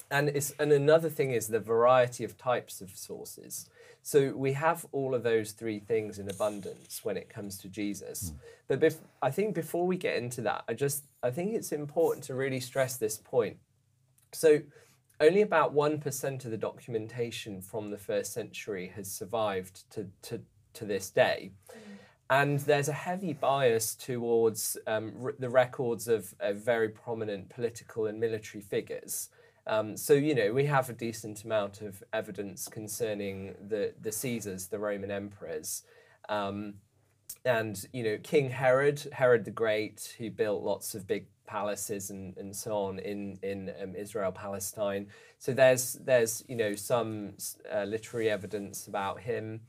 And 0.09 0.29
and 0.59 0.71
another 0.71 1.09
thing 1.09 1.31
is 1.31 1.47
the 1.47 1.59
variety 1.59 2.23
of 2.23 2.37
types 2.37 2.81
of 2.81 2.91
sources. 2.95 3.69
So 4.03 4.31
we 4.35 4.53
have 4.53 4.85
all 4.91 5.13
of 5.13 5.23
those 5.23 5.51
three 5.51 5.79
things 5.79 6.17
in 6.17 6.29
abundance 6.29 7.01
when 7.03 7.17
it 7.17 7.29
comes 7.29 7.57
to 7.59 7.67
Jesus. 7.67 8.33
But 8.67 8.79
bef- 8.79 8.99
I 9.21 9.31
think 9.31 9.53
before 9.53 9.85
we 9.85 9.97
get 9.97 10.15
into 10.15 10.41
that, 10.41 10.63
I 10.67 10.73
just 10.73 11.03
I 11.21 11.31
think 11.31 11.53
it's 11.53 11.71
important 11.71 12.23
to 12.25 12.35
really 12.35 12.59
stress 12.59 12.97
this 12.97 13.17
point. 13.17 13.57
So 14.31 14.61
only 15.19 15.41
about 15.41 15.73
1% 15.73 16.45
of 16.45 16.51
the 16.51 16.57
documentation 16.57 17.61
from 17.61 17.89
the 17.89 17.97
first 17.97 18.33
century 18.33 18.91
has 18.95 19.11
survived 19.11 19.89
to, 19.91 20.07
to, 20.23 20.41
to 20.73 20.85
this 20.85 21.09
day. 21.09 21.51
And 22.29 22.59
there's 22.59 22.89
a 22.89 22.93
heavy 22.93 23.33
bias 23.33 23.95
towards 23.95 24.77
um, 24.85 25.13
r- 25.23 25.33
the 25.39 25.49
records 25.49 26.07
of, 26.07 26.35
of 26.39 26.57
very 26.57 26.89
prominent 26.89 27.49
political 27.49 28.05
and 28.05 28.19
military 28.19 28.61
figures. 28.61 29.29
Um, 29.67 29.97
so, 29.97 30.13
you 30.13 30.33
know, 30.33 30.53
we 30.53 30.65
have 30.65 30.89
a 30.89 30.93
decent 30.93 31.43
amount 31.43 31.81
of 31.81 32.01
evidence 32.13 32.67
concerning 32.67 33.55
the, 33.67 33.93
the 34.01 34.11
Caesars, 34.11 34.67
the 34.67 34.79
Roman 34.79 35.11
emperors. 35.11 35.83
Um, 36.29 36.75
and 37.45 37.85
you 37.93 38.03
know 38.03 38.17
King 38.21 38.49
Herod, 38.49 39.07
Herod 39.11 39.45
the 39.45 39.51
Great, 39.51 40.15
who 40.17 40.29
built 40.29 40.63
lots 40.63 40.95
of 40.95 41.07
big 41.07 41.27
palaces 41.45 42.09
and, 42.09 42.35
and 42.37 42.55
so 42.55 42.75
on 42.75 42.99
in 42.99 43.39
in 43.41 43.73
um, 43.81 43.95
Israel 43.95 44.31
Palestine. 44.31 45.07
So 45.39 45.53
there's 45.53 45.93
there's 45.93 46.43
you 46.47 46.55
know 46.55 46.75
some 46.75 47.33
uh, 47.73 47.83
literary 47.83 48.29
evidence 48.29 48.87
about 48.87 49.21
him. 49.21 49.61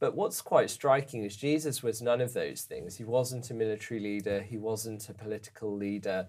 But 0.00 0.14
what's 0.14 0.40
quite 0.40 0.70
striking 0.70 1.24
is 1.24 1.36
Jesus 1.36 1.82
was 1.82 2.00
none 2.00 2.20
of 2.20 2.32
those 2.32 2.62
things. 2.62 2.96
He 2.96 3.04
wasn't 3.04 3.50
a 3.50 3.54
military 3.54 3.98
leader. 3.98 4.40
He 4.40 4.56
wasn't 4.56 5.08
a 5.08 5.14
political 5.14 5.76
leader. 5.76 6.28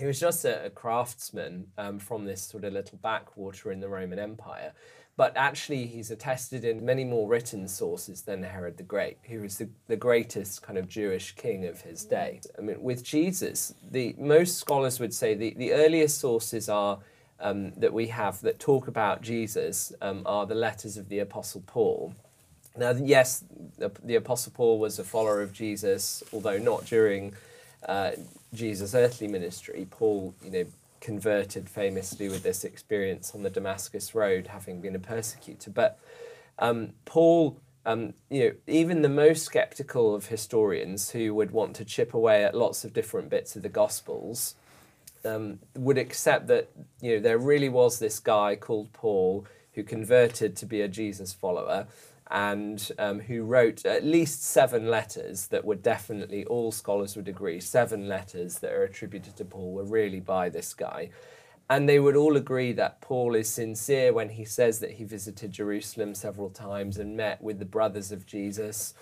He 0.00 0.06
was 0.06 0.18
just 0.18 0.46
a, 0.46 0.64
a 0.64 0.70
craftsman 0.70 1.66
um, 1.76 1.98
from 1.98 2.24
this 2.24 2.40
sort 2.42 2.64
of 2.64 2.72
little 2.72 2.98
backwater 3.02 3.70
in 3.70 3.80
the 3.80 3.88
Roman 3.88 4.18
Empire. 4.18 4.72
But 5.16 5.36
actually, 5.36 5.86
he's 5.86 6.10
attested 6.10 6.64
in 6.64 6.82
many 6.82 7.04
more 7.04 7.28
written 7.28 7.68
sources 7.68 8.22
than 8.22 8.42
Herod 8.42 8.78
the 8.78 8.82
Great, 8.82 9.18
who 9.24 9.42
was 9.42 9.58
the, 9.58 9.68
the 9.86 9.96
greatest 9.96 10.62
kind 10.62 10.78
of 10.78 10.88
Jewish 10.88 11.32
king 11.32 11.66
of 11.66 11.82
his 11.82 12.06
day. 12.06 12.40
I 12.56 12.62
mean, 12.62 12.82
with 12.82 13.04
Jesus, 13.04 13.74
the 13.90 14.14
most 14.18 14.56
scholars 14.56 14.98
would 14.98 15.12
say 15.12 15.34
the, 15.34 15.52
the 15.58 15.74
earliest 15.74 16.18
sources 16.18 16.70
are 16.70 17.00
um, 17.38 17.72
that 17.72 17.92
we 17.92 18.06
have 18.06 18.40
that 18.40 18.58
talk 18.58 18.88
about 18.88 19.20
Jesus 19.20 19.92
um, 20.00 20.22
are 20.24 20.46
the 20.46 20.54
letters 20.54 20.96
of 20.96 21.10
the 21.10 21.18
Apostle 21.18 21.62
Paul. 21.66 22.14
Now, 22.74 22.92
yes, 22.92 23.44
the, 23.76 23.90
the 24.02 24.14
Apostle 24.14 24.52
Paul 24.56 24.78
was 24.78 24.98
a 24.98 25.04
follower 25.04 25.42
of 25.42 25.52
Jesus, 25.52 26.22
although 26.32 26.56
not 26.56 26.86
during 26.86 27.34
uh, 27.86 28.12
Jesus' 28.52 28.94
earthly 28.94 29.28
ministry. 29.28 29.86
Paul, 29.90 30.34
you 30.42 30.50
know, 30.50 30.64
converted 31.00 31.68
famously 31.68 32.28
with 32.28 32.42
this 32.42 32.64
experience 32.64 33.34
on 33.34 33.42
the 33.42 33.50
Damascus 33.50 34.14
Road, 34.14 34.48
having 34.48 34.80
been 34.80 34.94
a 34.94 35.00
persecutor. 35.00 35.70
But 35.70 35.98
um, 36.58 36.90
Paul, 37.04 37.58
um, 37.86 38.14
you 38.28 38.44
know, 38.44 38.52
even 38.66 39.02
the 39.02 39.08
most 39.08 39.44
skeptical 39.44 40.14
of 40.14 40.26
historians 40.26 41.10
who 41.10 41.34
would 41.34 41.50
want 41.50 41.74
to 41.76 41.84
chip 41.84 42.12
away 42.12 42.44
at 42.44 42.54
lots 42.54 42.84
of 42.84 42.92
different 42.92 43.30
bits 43.30 43.56
of 43.56 43.62
the 43.62 43.68
Gospels, 43.68 44.54
um, 45.24 45.58
would 45.74 45.98
accept 45.98 46.46
that 46.46 46.70
you 47.00 47.14
know 47.14 47.20
there 47.20 47.38
really 47.38 47.68
was 47.68 47.98
this 47.98 48.18
guy 48.18 48.56
called 48.56 48.92
Paul 48.92 49.46
who 49.74 49.82
converted 49.82 50.56
to 50.56 50.66
be 50.66 50.80
a 50.80 50.88
Jesus 50.88 51.32
follower 51.32 51.86
and 52.30 52.92
um, 52.98 53.20
who 53.20 53.42
wrote 53.42 53.84
at 53.84 54.04
least 54.04 54.44
seven 54.44 54.88
letters 54.88 55.48
that 55.48 55.64
were 55.64 55.74
definitely, 55.74 56.44
all 56.46 56.70
scholars 56.70 57.16
would 57.16 57.28
agree, 57.28 57.58
seven 57.60 58.08
letters 58.08 58.60
that 58.60 58.72
are 58.72 58.84
attributed 58.84 59.36
to 59.36 59.44
Paul 59.44 59.72
were 59.72 59.84
really 59.84 60.20
by 60.20 60.48
this 60.48 60.72
guy. 60.72 61.10
And 61.68 61.88
they 61.88 61.98
would 62.00 62.16
all 62.16 62.36
agree 62.36 62.72
that 62.72 63.00
Paul 63.00 63.34
is 63.34 63.48
sincere 63.48 64.12
when 64.12 64.30
he 64.30 64.44
says 64.44 64.78
that 64.80 64.92
he 64.92 65.04
visited 65.04 65.52
Jerusalem 65.52 66.14
several 66.14 66.50
times 66.50 66.98
and 66.98 67.16
met 67.16 67.42
with 67.42 67.58
the 67.58 67.64
brothers 67.64 68.12
of 68.12 68.26
Jesus, 68.26 68.94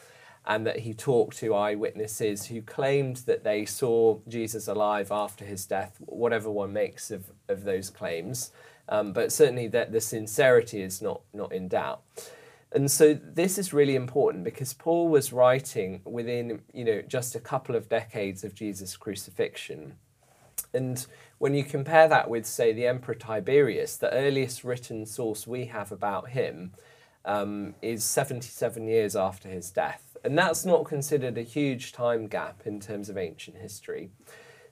and 0.46 0.66
that 0.66 0.80
he 0.80 0.94
talked 0.94 1.36
to 1.38 1.54
eyewitnesses 1.54 2.46
who 2.46 2.62
claimed 2.62 3.16
that 3.26 3.44
they 3.44 3.66
saw 3.66 4.18
Jesus 4.28 4.68
alive 4.68 5.12
after 5.12 5.44
his 5.44 5.66
death, 5.66 5.96
whatever 6.00 6.50
one 6.50 6.72
makes 6.72 7.10
of, 7.10 7.30
of 7.48 7.64
those 7.64 7.90
claims. 7.90 8.52
Um, 8.88 9.12
but 9.12 9.32
certainly 9.32 9.68
that 9.68 9.92
the 9.92 10.00
sincerity 10.00 10.80
is 10.80 11.02
not, 11.02 11.20
not 11.34 11.52
in 11.52 11.68
doubt. 11.68 12.00
And 12.72 12.90
so 12.90 13.14
this 13.14 13.56
is 13.56 13.72
really 13.72 13.94
important 13.94 14.44
because 14.44 14.74
Paul 14.74 15.08
was 15.08 15.32
writing 15.32 16.02
within, 16.04 16.60
you 16.72 16.84
know, 16.84 17.02
just 17.02 17.34
a 17.34 17.40
couple 17.40 17.74
of 17.74 17.88
decades 17.88 18.44
of 18.44 18.54
Jesus' 18.54 18.96
crucifixion. 18.96 19.94
And 20.74 21.06
when 21.38 21.54
you 21.54 21.64
compare 21.64 22.08
that 22.08 22.28
with, 22.28 22.44
say, 22.44 22.72
the 22.72 22.86
Emperor 22.86 23.14
Tiberius, 23.14 23.96
the 23.96 24.12
earliest 24.12 24.64
written 24.64 25.06
source 25.06 25.46
we 25.46 25.66
have 25.66 25.92
about 25.92 26.30
him 26.30 26.72
um, 27.24 27.74
is 27.80 28.04
77 28.04 28.86
years 28.86 29.16
after 29.16 29.48
his 29.48 29.70
death. 29.70 30.16
And 30.24 30.36
that's 30.36 30.66
not 30.66 30.84
considered 30.84 31.38
a 31.38 31.42
huge 31.42 31.92
time 31.92 32.26
gap 32.26 32.62
in 32.66 32.80
terms 32.80 33.08
of 33.08 33.16
ancient 33.16 33.56
history. 33.56 34.10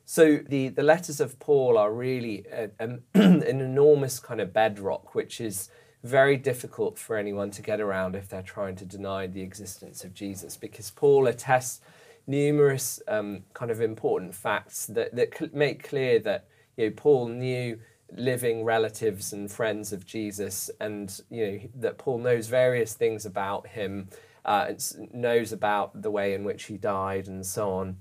So 0.05 0.37
the, 0.37 0.69
the 0.69 0.83
letters 0.83 1.21
of 1.21 1.39
Paul 1.39 1.79
are 1.79 1.93
really 1.93 2.45
a, 2.53 2.71
a, 2.79 2.99
an 3.15 3.43
enormous 3.43 4.21
kind 4.21 4.41
of 4.41 4.53
bedrock, 4.53 5.15
which 5.15 5.41
is 5.41 5.71
very 6.07 6.37
difficult 6.37 6.99
for 6.99 7.17
anyone 7.17 7.51
to 7.53 7.63
get 7.63 7.81
around 7.81 8.17
if 8.17 8.29
they're 8.29 8.43
trying 8.43 8.77
to 8.77 8.85
deny 8.85 9.27
the 9.27 9.43
existence 9.43 10.05
of 10.05 10.15
Jesus, 10.15 10.57
because 10.57 10.91
Paul 10.91 11.27
attests 11.27 11.81
numerous 12.27 13.01
um, 13.09 13.45
kind 13.55 13.71
of 13.71 13.81
important 13.81 14.35
facts 14.35 14.87
that, 14.87 15.15
that 15.15 15.55
make 15.55 15.89
clear 15.89 16.19
that 16.21 16.47
you 16.77 16.87
know, 16.87 16.93
Paul 16.97 17.29
knew 17.29 17.79
living 18.15 18.65
relatives 18.65 19.33
and 19.33 19.51
friends 19.51 19.93
of 19.93 20.07
Jesus, 20.07 20.71
and 20.81 21.21
you 21.31 21.47
know 21.47 21.61
that 21.77 21.99
Paul 21.99 22.19
knows 22.19 22.47
various 22.47 22.95
things 22.95 23.27
about 23.27 23.67
him, 23.67 24.09
uh, 24.45 24.73
knows 25.13 25.53
about 25.53 26.03
the 26.03 26.11
way 26.11 26.35
in 26.35 26.45
which 26.45 26.65
he 26.65 26.77
died, 26.77 27.27
and 27.27 27.45
so 27.45 27.71
on. 27.71 27.97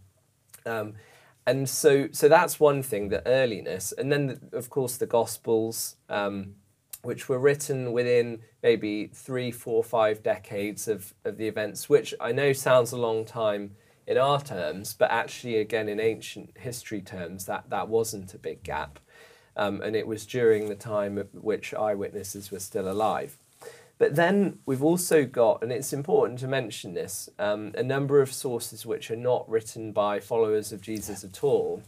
Um, 0.66 0.94
and 1.48 1.70
so, 1.70 2.08
so 2.12 2.28
that's 2.28 2.60
one 2.60 2.82
thing, 2.82 3.10
the 3.10 3.28
earliness, 3.28 3.92
and 3.92 4.12
then 4.12 4.28
the, 4.28 4.58
of 4.58 4.70
course 4.70 4.98
the 4.98 5.06
Gospels. 5.06 5.96
Um, 6.10 6.56
which 7.06 7.30
were 7.30 7.40
written 7.40 7.92
within 7.92 8.40
maybe 8.64 9.08
three, 9.08 9.52
four, 9.52 9.84
five 9.84 10.24
decades 10.24 10.88
of, 10.88 11.14
of 11.24 11.38
the 11.38 11.48
events, 11.48 11.88
which 11.88 12.14
I 12.20 12.32
know 12.32 12.54
sounds 12.54 12.92
a 12.92 12.98
long 12.98 13.26
time 13.26 13.76
in 14.08 14.18
our 14.18 14.42
terms, 14.42 14.94
but 14.94 15.12
actually, 15.12 15.58
again, 15.58 15.90
in 15.90 16.00
ancient 16.00 16.58
history 16.58 17.02
terms, 17.02 17.46
that, 17.46 17.70
that 17.70 17.88
wasn't 17.88 18.34
a 18.34 18.38
big 18.38 18.64
gap. 18.64 19.00
Um, 19.58 19.82
and 19.82 19.96
it 19.96 20.06
was 20.06 20.26
during 20.26 20.68
the 20.68 20.76
time 20.76 21.18
at 21.18 21.34
which 21.34 21.74
eyewitnesses 21.74 22.52
were 22.52 22.60
still 22.60 22.90
alive. 22.90 23.38
But 23.98 24.16
then 24.16 24.60
we've 24.66 24.84
also 24.84 25.26
got, 25.26 25.64
and 25.64 25.72
it's 25.72 25.94
important 25.94 26.40
to 26.40 26.48
mention 26.48 26.94
this, 26.94 27.30
um, 27.40 27.72
a 27.76 27.84
number 27.84 28.22
of 28.22 28.34
sources 28.34 28.86
which 28.86 29.10
are 29.10 29.16
not 29.16 29.50
written 29.50 29.94
by 29.94 30.20
followers 30.20 30.74
of 30.74 30.82
Jesus 30.82 31.24
at 31.24 31.44
all. 31.44 31.82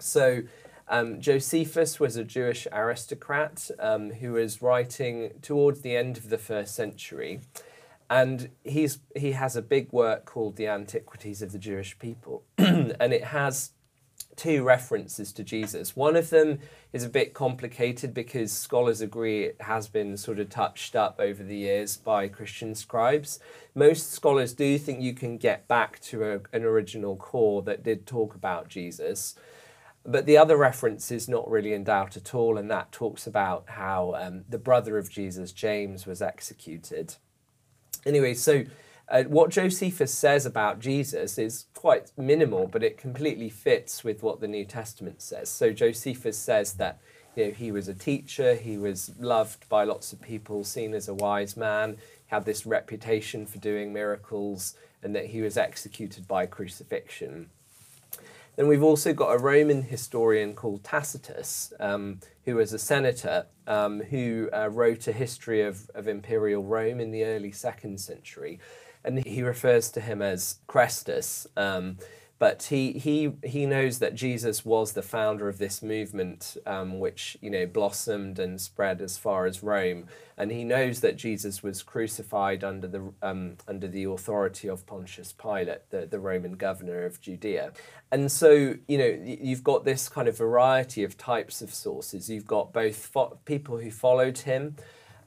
So 0.00 0.42
um, 0.88 1.20
Josephus 1.20 2.00
was 2.00 2.16
a 2.16 2.24
Jewish 2.24 2.66
aristocrat 2.72 3.70
um, 3.78 4.10
who 4.10 4.32
was 4.32 4.62
writing 4.62 5.32
towards 5.42 5.82
the 5.82 5.96
end 5.96 6.16
of 6.16 6.30
the 6.30 6.38
first 6.38 6.74
century. 6.74 7.40
And 8.10 8.50
he's, 8.64 9.00
he 9.14 9.32
has 9.32 9.54
a 9.54 9.62
big 9.62 9.92
work 9.92 10.24
called 10.24 10.56
The 10.56 10.66
Antiquities 10.68 11.42
of 11.42 11.52
the 11.52 11.58
Jewish 11.58 11.98
People. 11.98 12.42
and 12.58 13.12
it 13.12 13.24
has 13.24 13.72
two 14.38 14.62
references 14.62 15.32
to 15.32 15.42
Jesus. 15.42 15.96
One 15.96 16.16
of 16.16 16.30
them 16.30 16.60
is 16.92 17.04
a 17.04 17.08
bit 17.08 17.34
complicated 17.34 18.14
because 18.14 18.52
scholars 18.52 19.00
agree 19.00 19.44
it 19.44 19.56
has 19.60 19.88
been 19.88 20.16
sort 20.16 20.38
of 20.38 20.48
touched 20.48 20.96
up 20.96 21.18
over 21.18 21.42
the 21.42 21.56
years 21.56 21.96
by 21.96 22.28
Christian 22.28 22.74
scribes. 22.74 23.40
Most 23.74 24.12
scholars 24.12 24.54
do 24.54 24.78
think 24.78 25.02
you 25.02 25.12
can 25.12 25.36
get 25.36 25.68
back 25.68 26.00
to 26.02 26.24
a, 26.24 26.56
an 26.56 26.64
original 26.64 27.16
core 27.16 27.62
that 27.62 27.82
did 27.82 28.06
talk 28.06 28.34
about 28.34 28.68
Jesus. 28.68 29.34
But 30.08 30.24
the 30.24 30.38
other 30.38 30.56
reference 30.56 31.10
is 31.10 31.28
not 31.28 31.50
really 31.50 31.74
in 31.74 31.84
doubt 31.84 32.16
at 32.16 32.34
all, 32.34 32.56
and 32.56 32.70
that 32.70 32.92
talks 32.92 33.26
about 33.26 33.64
how 33.66 34.14
um, 34.14 34.44
the 34.48 34.56
brother 34.56 34.96
of 34.96 35.10
Jesus, 35.10 35.52
James, 35.52 36.06
was 36.06 36.22
executed. 36.22 37.16
Anyway, 38.06 38.32
so 38.32 38.64
uh, 39.10 39.24
what 39.24 39.50
Josephus 39.50 40.14
says 40.14 40.46
about 40.46 40.80
Jesus 40.80 41.36
is 41.36 41.66
quite 41.74 42.10
minimal, 42.16 42.66
but 42.66 42.82
it 42.82 42.96
completely 42.96 43.50
fits 43.50 44.02
with 44.02 44.22
what 44.22 44.40
the 44.40 44.48
New 44.48 44.64
Testament 44.64 45.20
says. 45.20 45.50
So 45.50 45.74
Josephus 45.74 46.38
says 46.38 46.72
that 46.74 47.00
you 47.36 47.44
know, 47.44 47.50
he 47.50 47.70
was 47.70 47.86
a 47.86 47.94
teacher, 47.94 48.54
he 48.54 48.78
was 48.78 49.12
loved 49.18 49.68
by 49.68 49.84
lots 49.84 50.14
of 50.14 50.22
people, 50.22 50.64
seen 50.64 50.94
as 50.94 51.08
a 51.08 51.14
wise 51.14 51.54
man, 51.54 51.98
had 52.28 52.46
this 52.46 52.64
reputation 52.64 53.44
for 53.44 53.58
doing 53.58 53.92
miracles, 53.92 54.74
and 55.02 55.14
that 55.14 55.26
he 55.26 55.42
was 55.42 55.58
executed 55.58 56.26
by 56.26 56.46
crucifixion. 56.46 57.50
Then 58.58 58.66
we've 58.66 58.82
also 58.82 59.12
got 59.12 59.32
a 59.32 59.38
Roman 59.38 59.82
historian 59.82 60.52
called 60.52 60.82
Tacitus, 60.82 61.72
um, 61.78 62.18
who 62.44 62.56
was 62.56 62.72
a 62.72 62.78
senator 62.78 63.46
um, 63.68 64.00
who 64.00 64.50
uh, 64.52 64.68
wrote 64.72 65.06
a 65.06 65.12
history 65.12 65.62
of, 65.62 65.88
of 65.94 66.08
imperial 66.08 66.64
Rome 66.64 66.98
in 66.98 67.12
the 67.12 67.22
early 67.24 67.52
second 67.52 68.00
century. 68.00 68.58
And 69.04 69.24
he 69.24 69.44
refers 69.44 69.92
to 69.92 70.00
him 70.00 70.20
as 70.22 70.56
Chrestus. 70.66 71.46
Um, 71.56 71.98
but 72.38 72.64
he 72.64 72.92
he 72.92 73.32
he 73.44 73.66
knows 73.66 73.98
that 73.98 74.14
Jesus 74.14 74.64
was 74.64 74.92
the 74.92 75.02
founder 75.02 75.48
of 75.48 75.58
this 75.58 75.82
movement, 75.82 76.56
um, 76.66 77.00
which 77.00 77.36
you 77.40 77.50
know 77.50 77.66
blossomed 77.66 78.38
and 78.38 78.60
spread 78.60 79.00
as 79.00 79.18
far 79.18 79.46
as 79.46 79.62
Rome, 79.62 80.06
and 80.36 80.52
he 80.52 80.62
knows 80.62 81.00
that 81.00 81.16
Jesus 81.16 81.62
was 81.62 81.82
crucified 81.82 82.62
under 82.62 82.86
the 82.86 83.12
um, 83.22 83.56
under 83.66 83.88
the 83.88 84.04
authority 84.04 84.68
of 84.68 84.86
Pontius 84.86 85.32
Pilate, 85.32 85.90
the, 85.90 86.06
the 86.06 86.20
Roman 86.20 86.52
governor 86.52 87.04
of 87.04 87.20
Judea, 87.20 87.72
and 88.12 88.30
so 88.30 88.76
you 88.86 88.98
know 88.98 89.18
you've 89.24 89.64
got 89.64 89.84
this 89.84 90.08
kind 90.08 90.28
of 90.28 90.38
variety 90.38 91.02
of 91.02 91.18
types 91.18 91.60
of 91.60 91.74
sources. 91.74 92.30
You've 92.30 92.46
got 92.46 92.72
both 92.72 93.06
fo- 93.06 93.38
people 93.46 93.78
who 93.78 93.90
followed 93.90 94.38
him. 94.38 94.76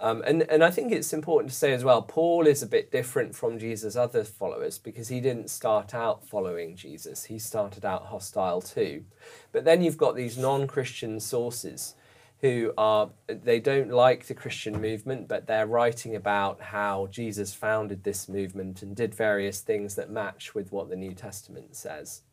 Um, 0.02 0.24
and, 0.26 0.42
and 0.50 0.64
I 0.64 0.72
think 0.72 0.92
it's 0.92 1.14
important 1.14 1.52
to 1.52 1.56
say 1.56 1.74
as 1.74 1.84
well, 1.84 2.02
Paul 2.02 2.48
is 2.48 2.64
a 2.64 2.68
bit 2.68 2.92
different 2.92 3.36
from 3.36 3.60
Jesus' 3.60 3.96
other 3.96 4.24
followers 4.24 4.80
because 4.80 5.10
he 5.10 5.22
didn't 5.22 5.52
start 5.52 5.94
out 5.94 6.26
following 6.28 6.76
Jesus. 6.76 7.26
He 7.26 7.38
started 7.38 7.86
out 7.86 8.08
hostile 8.08 8.62
too. 8.62 9.06
But 9.52 9.64
then 9.64 9.84
you've 9.84 10.00
got 10.00 10.16
these 10.16 10.40
non 10.40 10.66
Christian 10.66 11.20
sources 11.20 11.94
who 12.42 12.74
are 12.80 13.12
they 13.28 13.60
don't 13.60 13.92
like 13.92 14.26
the 14.26 14.34
Christian 14.34 14.82
movement, 14.82 15.28
but 15.28 15.46
they're 15.46 15.68
writing 15.68 16.16
about 16.16 16.60
how 16.60 17.08
Jesus 17.12 17.54
founded 17.54 18.04
this 18.04 18.28
movement 18.28 18.82
and 18.82 18.96
did 18.96 19.14
various 19.14 19.62
things 19.62 19.94
that 19.96 20.10
match 20.10 20.56
with 20.56 20.72
what 20.72 20.90
the 20.90 20.96
New 20.96 21.14
Testament 21.14 21.76
says. 21.76 22.24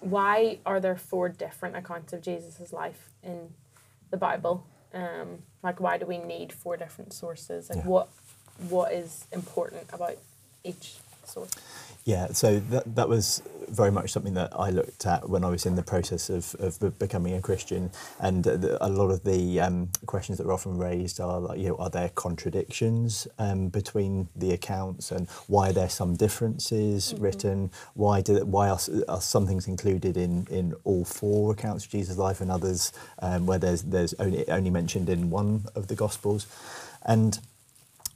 Why 0.00 0.60
are 0.64 0.80
there 0.80 0.96
four 0.96 1.28
different 1.28 1.76
accounts 1.76 2.14
of 2.14 2.22
Jesus' 2.22 2.72
life 2.72 3.10
in 3.22 3.50
the 4.10 4.16
Bible? 4.16 4.66
Um, 4.96 5.42
like, 5.62 5.78
why 5.80 5.98
do 5.98 6.06
we 6.06 6.18
need 6.18 6.52
four 6.52 6.76
different 6.76 7.12
sources? 7.12 7.68
Like, 7.68 7.78
Yeah. 7.78 7.86
what 7.86 8.08
what 8.70 8.90
is 8.92 9.26
important 9.32 9.84
about 9.92 10.16
each 10.64 10.96
source? 11.24 11.50
Yeah, 12.06 12.28
so 12.28 12.60
that, 12.60 12.94
that 12.94 13.08
was 13.08 13.42
very 13.68 13.90
much 13.90 14.12
something 14.12 14.34
that 14.34 14.52
I 14.56 14.70
looked 14.70 15.06
at 15.06 15.28
when 15.28 15.42
I 15.42 15.48
was 15.48 15.66
in 15.66 15.74
the 15.74 15.82
process 15.82 16.30
of, 16.30 16.54
of 16.60 16.98
becoming 17.00 17.34
a 17.34 17.42
Christian. 17.42 17.90
And 18.20 18.44
the, 18.44 18.78
a 18.80 18.86
lot 18.88 19.10
of 19.10 19.24
the 19.24 19.58
um, 19.58 19.88
questions 20.06 20.38
that 20.38 20.46
are 20.46 20.52
often 20.52 20.78
raised 20.78 21.18
are 21.20 21.40
like, 21.40 21.58
you 21.58 21.70
know, 21.70 21.76
are 21.78 21.90
there 21.90 22.10
contradictions 22.10 23.26
um, 23.40 23.70
between 23.70 24.28
the 24.36 24.52
accounts 24.52 25.10
and 25.10 25.28
why 25.48 25.70
are 25.70 25.72
there 25.72 25.88
some 25.88 26.14
differences 26.14 27.12
written? 27.18 27.72
Why, 27.94 28.20
do, 28.20 28.44
why 28.44 28.68
are, 28.68 28.78
are 29.08 29.20
some 29.20 29.48
things 29.48 29.66
included 29.66 30.16
in, 30.16 30.46
in 30.48 30.74
all 30.84 31.04
four 31.04 31.54
accounts 31.54 31.86
of 31.86 31.90
Jesus' 31.90 32.16
life 32.16 32.40
and 32.40 32.52
others 32.52 32.92
um, 33.18 33.46
where 33.46 33.58
there's, 33.58 33.82
there's 33.82 34.14
only, 34.20 34.48
only 34.48 34.70
mentioned 34.70 35.08
in 35.08 35.28
one 35.28 35.64
of 35.74 35.88
the 35.88 35.96
Gospels? 35.96 36.46
And 37.04 37.40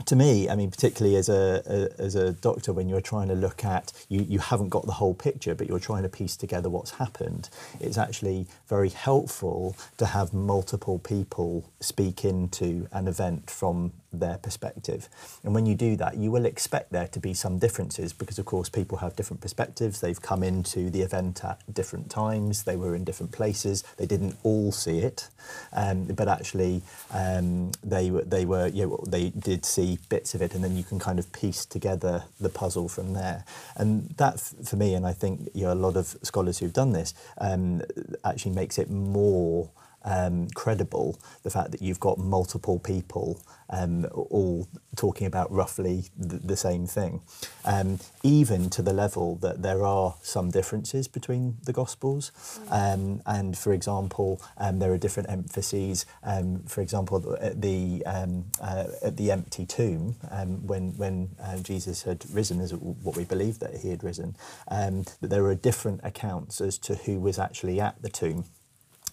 to 0.06 0.16
me, 0.16 0.48
I 0.48 0.56
mean, 0.56 0.70
particularly 0.70 1.16
as 1.16 1.28
a, 1.28 1.62
a 1.66 2.02
as 2.02 2.14
a 2.14 2.32
doctor, 2.32 2.72
when 2.72 2.88
you're 2.88 3.00
trying 3.00 3.28
to 3.28 3.34
look 3.34 3.64
at 3.64 3.92
you, 4.08 4.22
you 4.28 4.38
haven't 4.38 4.70
got 4.70 4.86
the 4.86 4.92
whole 4.92 5.14
picture, 5.14 5.54
but 5.54 5.68
you're 5.68 5.78
trying 5.78 6.02
to 6.02 6.08
piece 6.08 6.36
together 6.36 6.68
what's 6.68 6.92
happened. 6.92 7.48
It's 7.80 7.98
actually 7.98 8.46
very 8.68 8.88
helpful 8.90 9.76
to 9.98 10.06
have 10.06 10.32
multiple 10.32 10.98
people 10.98 11.70
speak 11.80 12.24
into 12.24 12.88
an 12.92 13.08
event 13.08 13.50
from 13.50 13.92
their 14.12 14.38
perspective. 14.38 15.08
And 15.44 15.54
when 15.54 15.66
you 15.66 15.74
do 15.74 15.96
that, 15.96 16.16
you 16.16 16.30
will 16.30 16.44
expect 16.44 16.90
there 16.92 17.06
to 17.08 17.20
be 17.20 17.32
some 17.34 17.58
differences 17.58 18.12
because, 18.12 18.38
of 18.38 18.44
course, 18.44 18.68
people 18.68 18.98
have 18.98 19.14
different 19.16 19.40
perspectives. 19.40 20.00
They've 20.00 20.20
come 20.20 20.42
into 20.42 20.90
the 20.90 21.02
event 21.02 21.44
at 21.44 21.60
different 21.72 22.10
times. 22.10 22.64
They 22.64 22.76
were 22.76 22.94
in 22.94 23.04
different 23.04 23.32
places. 23.32 23.84
They 23.96 24.06
didn't 24.06 24.36
all 24.42 24.72
see 24.72 24.98
it, 24.98 25.28
um, 25.72 26.06
but 26.06 26.28
actually, 26.28 26.82
um, 27.12 27.70
they 27.84 28.10
they 28.10 28.44
were 28.44 28.66
you 28.66 28.86
know, 28.86 29.04
they 29.06 29.30
did 29.30 29.64
see 29.64 29.89
bits 30.08 30.34
of 30.34 30.42
it, 30.42 30.54
and 30.54 30.62
then 30.62 30.76
you 30.76 30.84
can 30.84 30.98
kind 30.98 31.18
of 31.18 31.32
piece 31.32 31.64
together 31.64 32.24
the 32.40 32.48
puzzle 32.48 32.88
from 32.88 33.12
there. 33.12 33.44
And 33.76 34.10
that, 34.16 34.40
for 34.40 34.76
me, 34.76 34.94
and 34.94 35.06
I 35.06 35.12
think 35.12 35.48
you 35.54 35.64
know, 35.64 35.72
a 35.72 35.74
lot 35.74 35.96
of 35.96 36.16
scholars 36.22 36.58
who've 36.58 36.72
done 36.72 36.92
this, 36.92 37.14
um, 37.38 37.82
actually 38.24 38.54
makes 38.54 38.78
it 38.78 38.90
more 38.90 39.70
um, 40.04 40.48
credible 40.54 41.18
the 41.42 41.50
fact 41.50 41.70
that 41.72 41.82
you've 41.82 42.00
got 42.00 42.18
multiple 42.18 42.78
people 42.78 43.40
um, 43.70 44.04
all 44.12 44.68
talking 44.96 45.26
about 45.26 45.50
roughly 45.52 46.04
the, 46.16 46.38
the 46.38 46.56
same 46.56 46.86
thing, 46.86 47.22
um, 47.64 47.98
even 48.22 48.68
to 48.70 48.82
the 48.82 48.92
level 48.92 49.36
that 49.36 49.62
there 49.62 49.84
are 49.84 50.14
some 50.22 50.50
differences 50.50 51.08
between 51.08 51.56
the 51.64 51.72
Gospels. 51.72 52.32
Um, 52.68 53.22
and 53.26 53.56
for 53.56 53.72
example, 53.72 54.42
um, 54.58 54.78
there 54.78 54.92
are 54.92 54.98
different 54.98 55.30
emphases. 55.30 56.04
Um, 56.22 56.62
for 56.64 56.80
example, 56.80 57.36
at 57.40 57.60
the 57.62 58.02
um, 58.06 58.46
uh, 58.60 58.86
at 59.02 59.16
the 59.16 59.30
empty 59.30 59.66
tomb, 59.66 60.16
um, 60.30 60.66
when 60.66 60.96
when 60.96 61.30
uh, 61.42 61.58
Jesus 61.58 62.02
had 62.02 62.24
risen, 62.32 62.60
is 62.60 62.74
what 62.74 63.16
we 63.16 63.24
believe 63.24 63.60
that 63.60 63.76
he 63.76 63.90
had 63.90 64.02
risen, 64.02 64.36
um, 64.68 65.04
that 65.20 65.30
there 65.30 65.44
are 65.46 65.54
different 65.54 66.00
accounts 66.02 66.60
as 66.60 66.78
to 66.78 66.96
who 66.96 67.20
was 67.20 67.38
actually 67.38 67.80
at 67.80 68.02
the 68.02 68.08
tomb. 68.08 68.44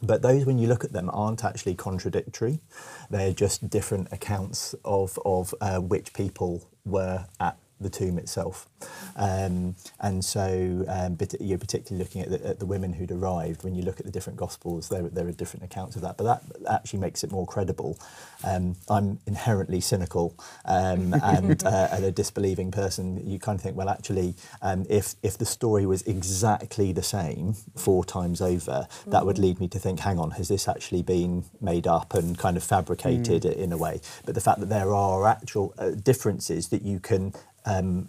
But 0.02 0.22
those, 0.22 0.46
when 0.46 0.60
you 0.60 0.68
look 0.68 0.84
at 0.84 0.94
them, 0.94 1.10
aren't 1.12 1.44
actually 1.44 1.76
contradictory. 1.76 2.62
They're 3.10 3.34
just 3.34 3.70
different 3.70 4.10
accounts 4.12 4.76
of, 4.86 5.18
of 5.26 5.54
uh, 5.62 5.80
which 5.80 6.14
people 6.14 6.70
were 6.86 7.26
at 7.40 7.58
the 7.80 7.90
tomb 7.90 8.18
itself. 8.18 8.68
Um, 9.16 9.76
and 10.00 10.24
so, 10.24 10.86
um, 10.88 11.16
but 11.16 11.40
you're 11.42 11.58
particularly 11.58 12.04
looking 12.04 12.22
at 12.22 12.30
the, 12.30 12.48
at 12.48 12.60
the 12.60 12.66
women 12.66 12.94
who'd 12.94 13.12
arrived. 13.12 13.64
When 13.64 13.76
you 13.76 13.84
look 13.84 14.00
at 14.00 14.06
the 14.06 14.12
different 14.12 14.38
Gospels, 14.38 14.90
there, 14.90 15.04
there 15.04 15.28
are 15.28 15.32
different 15.32 15.66
accounts 15.66 15.96
of 15.96 16.02
that. 16.04 16.18
But 16.18 16.24
that 16.26 16.44
actually 16.70 17.00
makes 17.00 17.24
it 17.24 17.32
more 17.32 17.46
credible. 17.46 17.98
Um, 18.44 18.76
I'm 18.90 19.20
inherently 19.26 19.82
cynical 19.82 20.36
um, 20.66 21.14
and, 21.24 21.64
uh, 21.66 21.88
and 21.92 22.06
a 22.06 22.12
disbelieving 22.12 22.72
person. 22.72 23.28
You 23.28 23.40
kind 23.40 23.58
of 23.58 23.64
think, 23.64 23.76
well, 23.76 23.90
actually, 23.90 24.36
um, 24.62 24.86
if, 24.90 25.16
if 25.24 25.38
the 25.38 25.46
story 25.46 25.86
was 25.86 26.02
exactly 26.04 26.92
the 26.92 27.04
same 27.04 27.54
four 27.76 28.06
times 28.06 28.42
over, 28.42 28.88
that 29.08 29.26
would 29.26 29.40
lead 29.40 29.60
me 29.60 29.68
to 29.70 29.80
think, 29.80 30.00
hang 30.00 30.20
on, 30.20 30.32
has 30.32 30.48
this 30.48 30.68
actually 30.68 31.02
been 31.02 31.46
made 31.62 31.88
up 31.88 32.14
and 32.14 32.38
kind 32.38 32.58
of 32.58 32.64
fabricated 32.64 33.46
in 33.46 33.72
a 33.72 33.78
way? 33.78 34.02
But 34.26 34.36
the 34.36 34.42
fact 34.42 34.60
that 34.60 34.70
there 34.70 34.94
are 34.94 35.28
actual 35.28 35.74
uh, 35.78 35.92
differences 35.92 36.70
that 36.70 36.84
you 36.84 37.00
can 37.00 37.34
um, 37.68 38.08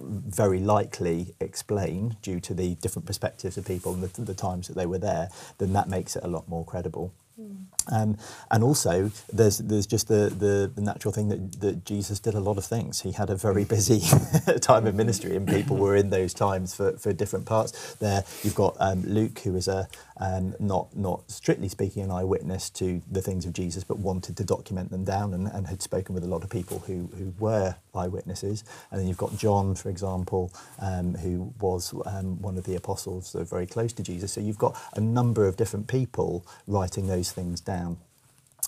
very 0.00 0.60
likely 0.60 1.34
explain 1.40 2.16
due 2.22 2.40
to 2.40 2.54
the 2.54 2.74
different 2.76 3.06
perspectives 3.06 3.56
of 3.56 3.66
people 3.66 3.92
and 3.94 4.02
the, 4.02 4.22
the 4.22 4.34
times 4.34 4.68
that 4.68 4.76
they 4.76 4.86
were 4.86 4.98
there, 4.98 5.28
then 5.58 5.72
that 5.72 5.88
makes 5.88 6.16
it 6.16 6.22
a 6.24 6.28
lot 6.28 6.48
more 6.48 6.64
credible. 6.64 7.12
Um, 7.92 8.18
and 8.50 8.64
also, 8.64 9.10
there's 9.32 9.58
there's 9.58 9.86
just 9.86 10.08
the, 10.08 10.32
the, 10.36 10.70
the 10.74 10.82
natural 10.82 11.12
thing 11.12 11.28
that, 11.28 11.60
that 11.60 11.84
Jesus 11.84 12.20
did 12.20 12.34
a 12.34 12.40
lot 12.40 12.58
of 12.58 12.64
things. 12.64 13.02
He 13.02 13.12
had 13.12 13.30
a 13.30 13.36
very 13.36 13.64
busy 13.64 14.02
time 14.60 14.86
of 14.86 14.94
ministry, 14.94 15.36
and 15.36 15.46
people 15.48 15.76
were 15.76 15.96
in 15.96 16.10
those 16.10 16.34
times 16.34 16.74
for, 16.74 16.92
for 16.98 17.12
different 17.12 17.46
parts. 17.46 17.94
There, 17.96 18.24
you've 18.42 18.54
got 18.54 18.76
um, 18.80 19.02
Luke, 19.04 19.40
who 19.40 19.56
is 19.56 19.68
a 19.68 19.88
um, 20.18 20.54
not 20.60 20.96
not 20.96 21.30
strictly 21.30 21.68
speaking 21.68 22.02
an 22.02 22.10
eyewitness 22.10 22.70
to 22.70 23.02
the 23.10 23.22
things 23.22 23.44
of 23.46 23.52
Jesus, 23.52 23.84
but 23.84 23.98
wanted 23.98 24.36
to 24.36 24.44
document 24.44 24.90
them 24.90 25.04
down 25.04 25.34
and, 25.34 25.48
and 25.48 25.66
had 25.66 25.82
spoken 25.82 26.14
with 26.14 26.24
a 26.24 26.28
lot 26.28 26.42
of 26.44 26.50
people 26.50 26.80
who, 26.80 27.08
who 27.16 27.32
were 27.38 27.76
eyewitnesses. 27.94 28.64
And 28.90 29.00
then 29.00 29.08
you've 29.08 29.16
got 29.16 29.36
John, 29.36 29.74
for 29.74 29.88
example, 29.88 30.52
um, 30.80 31.14
who 31.14 31.52
was 31.60 31.94
um, 32.06 32.40
one 32.40 32.56
of 32.58 32.64
the 32.64 32.74
apostles 32.76 33.28
so 33.28 33.44
very 33.44 33.66
close 33.66 33.92
to 33.94 34.02
Jesus. 34.02 34.32
So 34.32 34.40
you've 34.40 34.58
got 34.58 34.76
a 34.94 35.00
number 35.00 35.46
of 35.46 35.56
different 35.56 35.86
people 35.88 36.46
writing 36.66 37.06
those 37.06 37.32
things 37.32 37.60
down. 37.60 37.73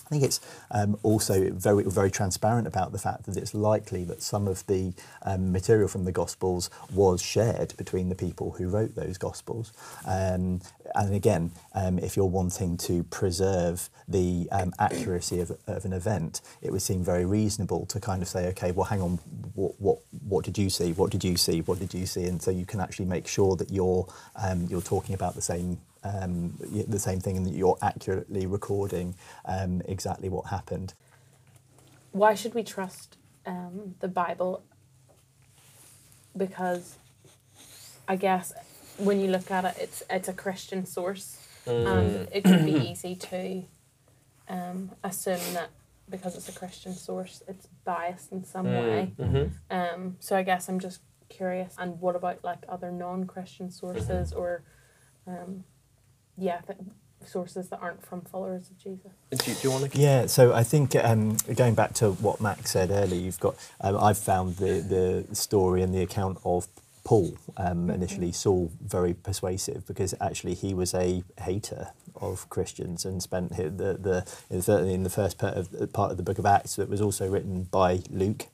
I 0.07 0.09
think 0.09 0.23
it's 0.23 0.39
um, 0.71 0.97
also 1.03 1.51
very, 1.51 1.83
very 1.83 2.09
transparent 2.09 2.65
about 2.65 2.93
the 2.93 2.97
fact 2.97 3.25
that 3.25 3.35
it's 3.35 3.53
likely 3.53 4.05
that 4.05 4.21
some 4.21 4.47
of 4.47 4.65
the 4.67 4.93
um, 5.23 5.51
material 5.51 5.89
from 5.89 6.05
the 6.05 6.13
Gospels 6.13 6.69
was 6.93 7.21
shared 7.21 7.75
between 7.75 8.07
the 8.07 8.15
people 8.15 8.51
who 8.51 8.69
wrote 8.69 8.95
those 8.95 9.17
Gospels. 9.17 9.73
Um, 10.05 10.61
and 10.95 11.13
again, 11.13 11.51
um, 11.75 11.99
if 11.99 12.15
you're 12.15 12.25
wanting 12.25 12.77
to 12.77 13.03
preserve 13.03 13.89
the 14.07 14.47
um, 14.53 14.73
accuracy 14.79 15.41
of, 15.41 15.51
of 15.67 15.83
an 15.83 15.91
event, 15.91 16.39
it 16.61 16.71
would 16.71 16.81
seem 16.81 17.03
very 17.03 17.25
reasonable 17.25 17.85
to 17.87 17.99
kind 17.99 18.21
of 18.21 18.29
say, 18.29 18.47
okay, 18.47 18.71
well, 18.71 18.85
hang 18.85 19.01
on, 19.01 19.19
what, 19.55 19.73
what, 19.79 19.99
what 20.25 20.45
did 20.45 20.57
you 20.57 20.69
see? 20.69 20.93
What 20.93 21.11
did 21.11 21.25
you 21.25 21.35
see? 21.35 21.59
What 21.59 21.79
did 21.79 21.93
you 21.93 22.05
see? 22.05 22.23
And 22.23 22.41
so 22.41 22.49
you 22.49 22.65
can 22.65 22.79
actually 22.79 23.05
make 23.05 23.27
sure 23.27 23.57
that 23.57 23.71
you're, 23.71 24.07
um, 24.41 24.67
you're 24.69 24.81
talking 24.81 25.15
about 25.15 25.35
the 25.35 25.41
same 25.41 25.79
um, 26.07 26.57
the 26.87 26.99
same 26.99 27.19
thing 27.19 27.37
and 27.37 27.45
that 27.45 27.53
you're 27.53 27.77
accurately 27.81 28.45
recording 28.45 29.15
um, 29.45 29.81
exactly 29.85 30.29
what 30.29 30.47
happened. 30.47 30.93
Why 32.11 32.35
should 32.35 32.53
we 32.53 32.63
trust 32.63 33.17
um, 33.45 33.95
the 33.99 34.07
Bible? 34.07 34.63
Because 36.35 36.97
I 38.07 38.15
guess 38.15 38.53
when 38.97 39.19
you 39.19 39.29
look 39.29 39.51
at 39.51 39.65
it, 39.65 39.75
it's 39.79 40.03
it's 40.09 40.27
a 40.27 40.33
Christian 40.33 40.85
source, 40.85 41.27
and 41.65 42.27
it 42.31 42.43
could 42.43 42.65
be 42.65 42.75
easy 42.89 43.15
to 43.15 43.63
um, 44.47 44.91
assume 45.03 45.53
that 45.53 45.69
because 46.09 46.35
it's 46.37 46.49
a 46.49 46.57
Christian 46.57 46.93
source, 46.93 47.43
it's 47.47 47.67
biased 47.83 48.31
in 48.31 48.43
some 48.45 48.65
way. 48.65 49.13
Mhm. 49.19 49.51
Um, 49.69 50.17
so 50.19 50.37
I 50.37 50.43
guess 50.43 50.69
I'm 50.69 50.79
just 50.79 51.01
curious. 51.29 51.75
And 51.77 51.99
what 51.99 52.15
about 52.15 52.43
like 52.43 52.63
other 52.69 52.91
non-Christian 52.91 53.71
sources 53.71 54.31
or, 54.31 54.63
um, 55.25 55.65
yeah, 56.37 56.61
th- 56.61 56.79
sources 57.25 57.69
that 57.69 57.79
aren't 57.81 58.05
from 58.05 58.21
followers 58.21 58.69
of 58.69 58.77
Jesus? 58.77 59.11
Do, 59.31 59.37
do 59.53 59.59
you 59.63 59.71
want 59.71 59.91
to? 59.91 59.99
Yeah, 59.99 60.27
so 60.27 60.53
I 60.53 60.63
think 60.63 60.95
um, 60.95 61.37
going 61.55 61.75
back 61.75 61.93
to 61.95 62.11
what 62.11 62.39
Max 62.41 62.71
said 62.71 62.91
earlier, 62.91 63.19
you've 63.19 63.39
got 63.39 63.55
um, 63.81 63.97
I've 63.97 64.17
found 64.17 64.57
the 64.57 65.25
the 65.27 65.35
story 65.35 65.81
and 65.81 65.93
the 65.93 66.01
account 66.01 66.39
of 66.45 66.67
Paul 67.03 67.37
um, 67.55 67.89
initially 67.89 68.31
Saul 68.31 68.71
very 68.81 69.13
persuasive 69.13 69.87
because 69.87 70.13
actually 70.19 70.55
he 70.55 70.73
was 70.73 70.93
a 70.93 71.23
hater 71.41 71.89
of 72.15 72.49
Christians 72.49 73.05
and 73.05 73.21
spent 73.23 73.55
the 73.55 73.69
the 73.69 74.25
in 74.49 74.61
certainly 74.61 74.93
in 74.93 75.03
the 75.03 75.09
first 75.09 75.37
part 75.37 75.55
of 75.55 75.93
part 75.93 76.11
of 76.11 76.17
the 76.17 76.23
book 76.23 76.39
of 76.39 76.45
Acts 76.45 76.75
that 76.75 76.89
was 76.89 77.01
also 77.01 77.29
written 77.29 77.63
by 77.63 78.01
Luke. 78.09 78.47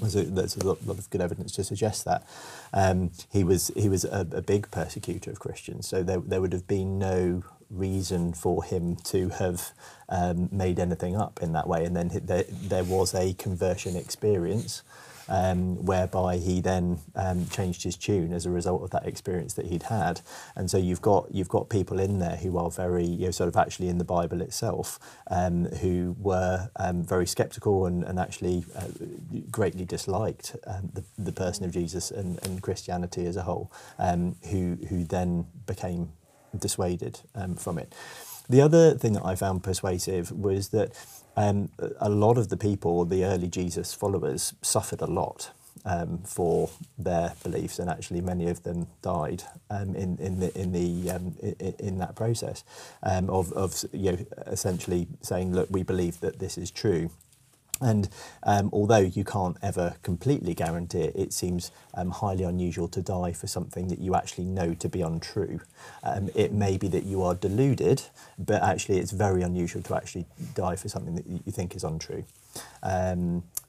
There's 0.00 0.16
a, 0.16 0.22
there's 0.24 0.56
a 0.56 0.66
lot, 0.66 0.86
lot 0.86 0.98
of 0.98 1.08
good 1.10 1.20
evidence 1.20 1.52
to 1.52 1.64
suggest 1.64 2.04
that 2.04 2.26
um, 2.72 3.10
he 3.30 3.44
was 3.44 3.70
he 3.76 3.88
was 3.88 4.04
a, 4.04 4.26
a 4.32 4.42
big 4.42 4.70
persecutor 4.70 5.30
of 5.30 5.38
Christians. 5.40 5.88
So 5.88 6.02
there 6.02 6.20
there 6.20 6.40
would 6.40 6.52
have 6.52 6.66
been 6.66 6.98
no 6.98 7.42
reason 7.70 8.32
for 8.32 8.62
him 8.62 8.96
to 8.96 9.30
have 9.30 9.72
um, 10.08 10.48
made 10.52 10.78
anything 10.78 11.16
up 11.16 11.40
in 11.42 11.52
that 11.52 11.66
way. 11.66 11.84
And 11.84 11.96
then 11.96 12.10
there, 12.24 12.44
there 12.48 12.84
was 12.84 13.14
a 13.14 13.32
conversion 13.34 13.96
experience 13.96 14.82
um, 15.28 15.84
whereby 15.84 16.36
he 16.36 16.60
then 16.60 16.98
um, 17.14 17.48
changed 17.48 17.82
his 17.82 17.96
tune 17.96 18.32
as 18.32 18.46
a 18.46 18.50
result 18.50 18.82
of 18.82 18.90
that 18.90 19.06
experience 19.06 19.54
that 19.54 19.66
he'd 19.66 19.84
had. 19.84 20.20
And 20.56 20.70
so 20.70 20.78
you've 20.78 21.02
got 21.02 21.32
you've 21.34 21.48
got 21.48 21.68
people 21.68 21.98
in 21.98 22.18
there 22.18 22.36
who 22.36 22.58
are 22.58 22.70
very 22.70 23.04
you 23.06 23.26
know 23.26 23.30
sort 23.30 23.48
of 23.48 23.56
actually 23.56 23.88
in 23.88 23.98
the 23.98 24.04
Bible 24.04 24.40
itself 24.40 24.98
um, 25.30 25.66
who 25.66 26.16
were 26.18 26.70
um, 26.76 27.02
very 27.02 27.26
sceptical 27.26 27.86
and, 27.86 28.04
and 28.04 28.18
actually 28.18 28.64
uh, 28.76 28.88
greatly 29.50 29.84
disliked 29.84 30.56
um, 30.66 30.90
the, 30.92 31.04
the 31.18 31.32
person 31.32 31.64
of 31.64 31.72
Jesus 31.72 32.10
and, 32.10 32.44
and 32.44 32.62
Christianity 32.62 33.26
as 33.26 33.36
a 33.36 33.42
whole, 33.42 33.72
um, 33.98 34.36
who 34.50 34.78
who 34.88 35.04
then 35.04 35.46
became 35.66 36.12
dissuaded 36.58 37.20
from 37.56 37.78
it. 37.78 37.94
The 38.48 38.60
other 38.60 38.94
thing 38.94 39.14
that 39.14 39.24
I 39.24 39.34
found 39.34 39.62
persuasive 39.62 40.30
was 40.32 40.68
that 40.68 40.92
um, 41.36 41.70
a 42.00 42.10
lot 42.10 42.36
of 42.36 42.48
the 42.48 42.56
people, 42.56 43.04
the 43.04 43.24
early 43.24 43.48
Jesus 43.48 43.94
followers, 43.94 44.54
suffered 44.62 45.00
a 45.00 45.06
lot 45.06 45.50
um, 45.84 46.18
for 46.24 46.70
their 46.98 47.34
beliefs, 47.42 47.78
and 47.78 47.88
actually 47.88 48.20
many 48.20 48.48
of 48.48 48.62
them 48.62 48.86
died 49.00 49.42
um, 49.70 49.94
in 49.94 50.16
in 50.18 50.40
the 50.40 50.56
in 50.58 50.72
the 50.72 51.10
um, 51.10 51.34
in, 51.40 51.74
in, 51.78 51.98
that 51.98 52.14
process 52.14 52.62
um, 53.02 53.28
of 53.30 53.52
of 53.52 53.84
you 53.92 54.12
know 54.12 54.18
essentially 54.46 55.08
saying, 55.22 55.52
look, 55.54 55.68
we 55.70 55.82
believe 55.82 56.20
that 56.20 56.38
this 56.38 56.58
is 56.58 56.70
true. 56.70 57.10
And 57.82 58.08
um, 58.42 58.70
although 58.72 58.98
you 58.98 59.24
can't 59.24 59.56
ever 59.62 59.96
completely 60.02 60.54
guarantee 60.54 61.00
it, 61.00 61.16
it 61.16 61.32
seems 61.32 61.70
um, 61.94 62.10
highly 62.10 62.44
unusual 62.44 62.88
to 62.88 63.02
die 63.02 63.32
for 63.32 63.46
something 63.46 63.88
that 63.88 63.98
you 63.98 64.14
actually 64.14 64.44
know 64.44 64.74
to 64.74 64.88
be 64.88 65.02
untrue. 65.02 65.60
Um, 66.02 66.30
it 66.34 66.52
may 66.52 66.76
be 66.76 66.88
that 66.88 67.04
you 67.04 67.22
are 67.22 67.34
deluded, 67.34 68.02
but 68.38 68.62
actually 68.62 68.98
it's 68.98 69.12
very 69.12 69.42
unusual 69.42 69.82
to 69.82 69.96
actually 69.96 70.26
die 70.54 70.76
for 70.76 70.88
something 70.88 71.14
that 71.16 71.26
you 71.26 71.52
think 71.52 71.76
is 71.76 71.84
untrue. 71.84 72.24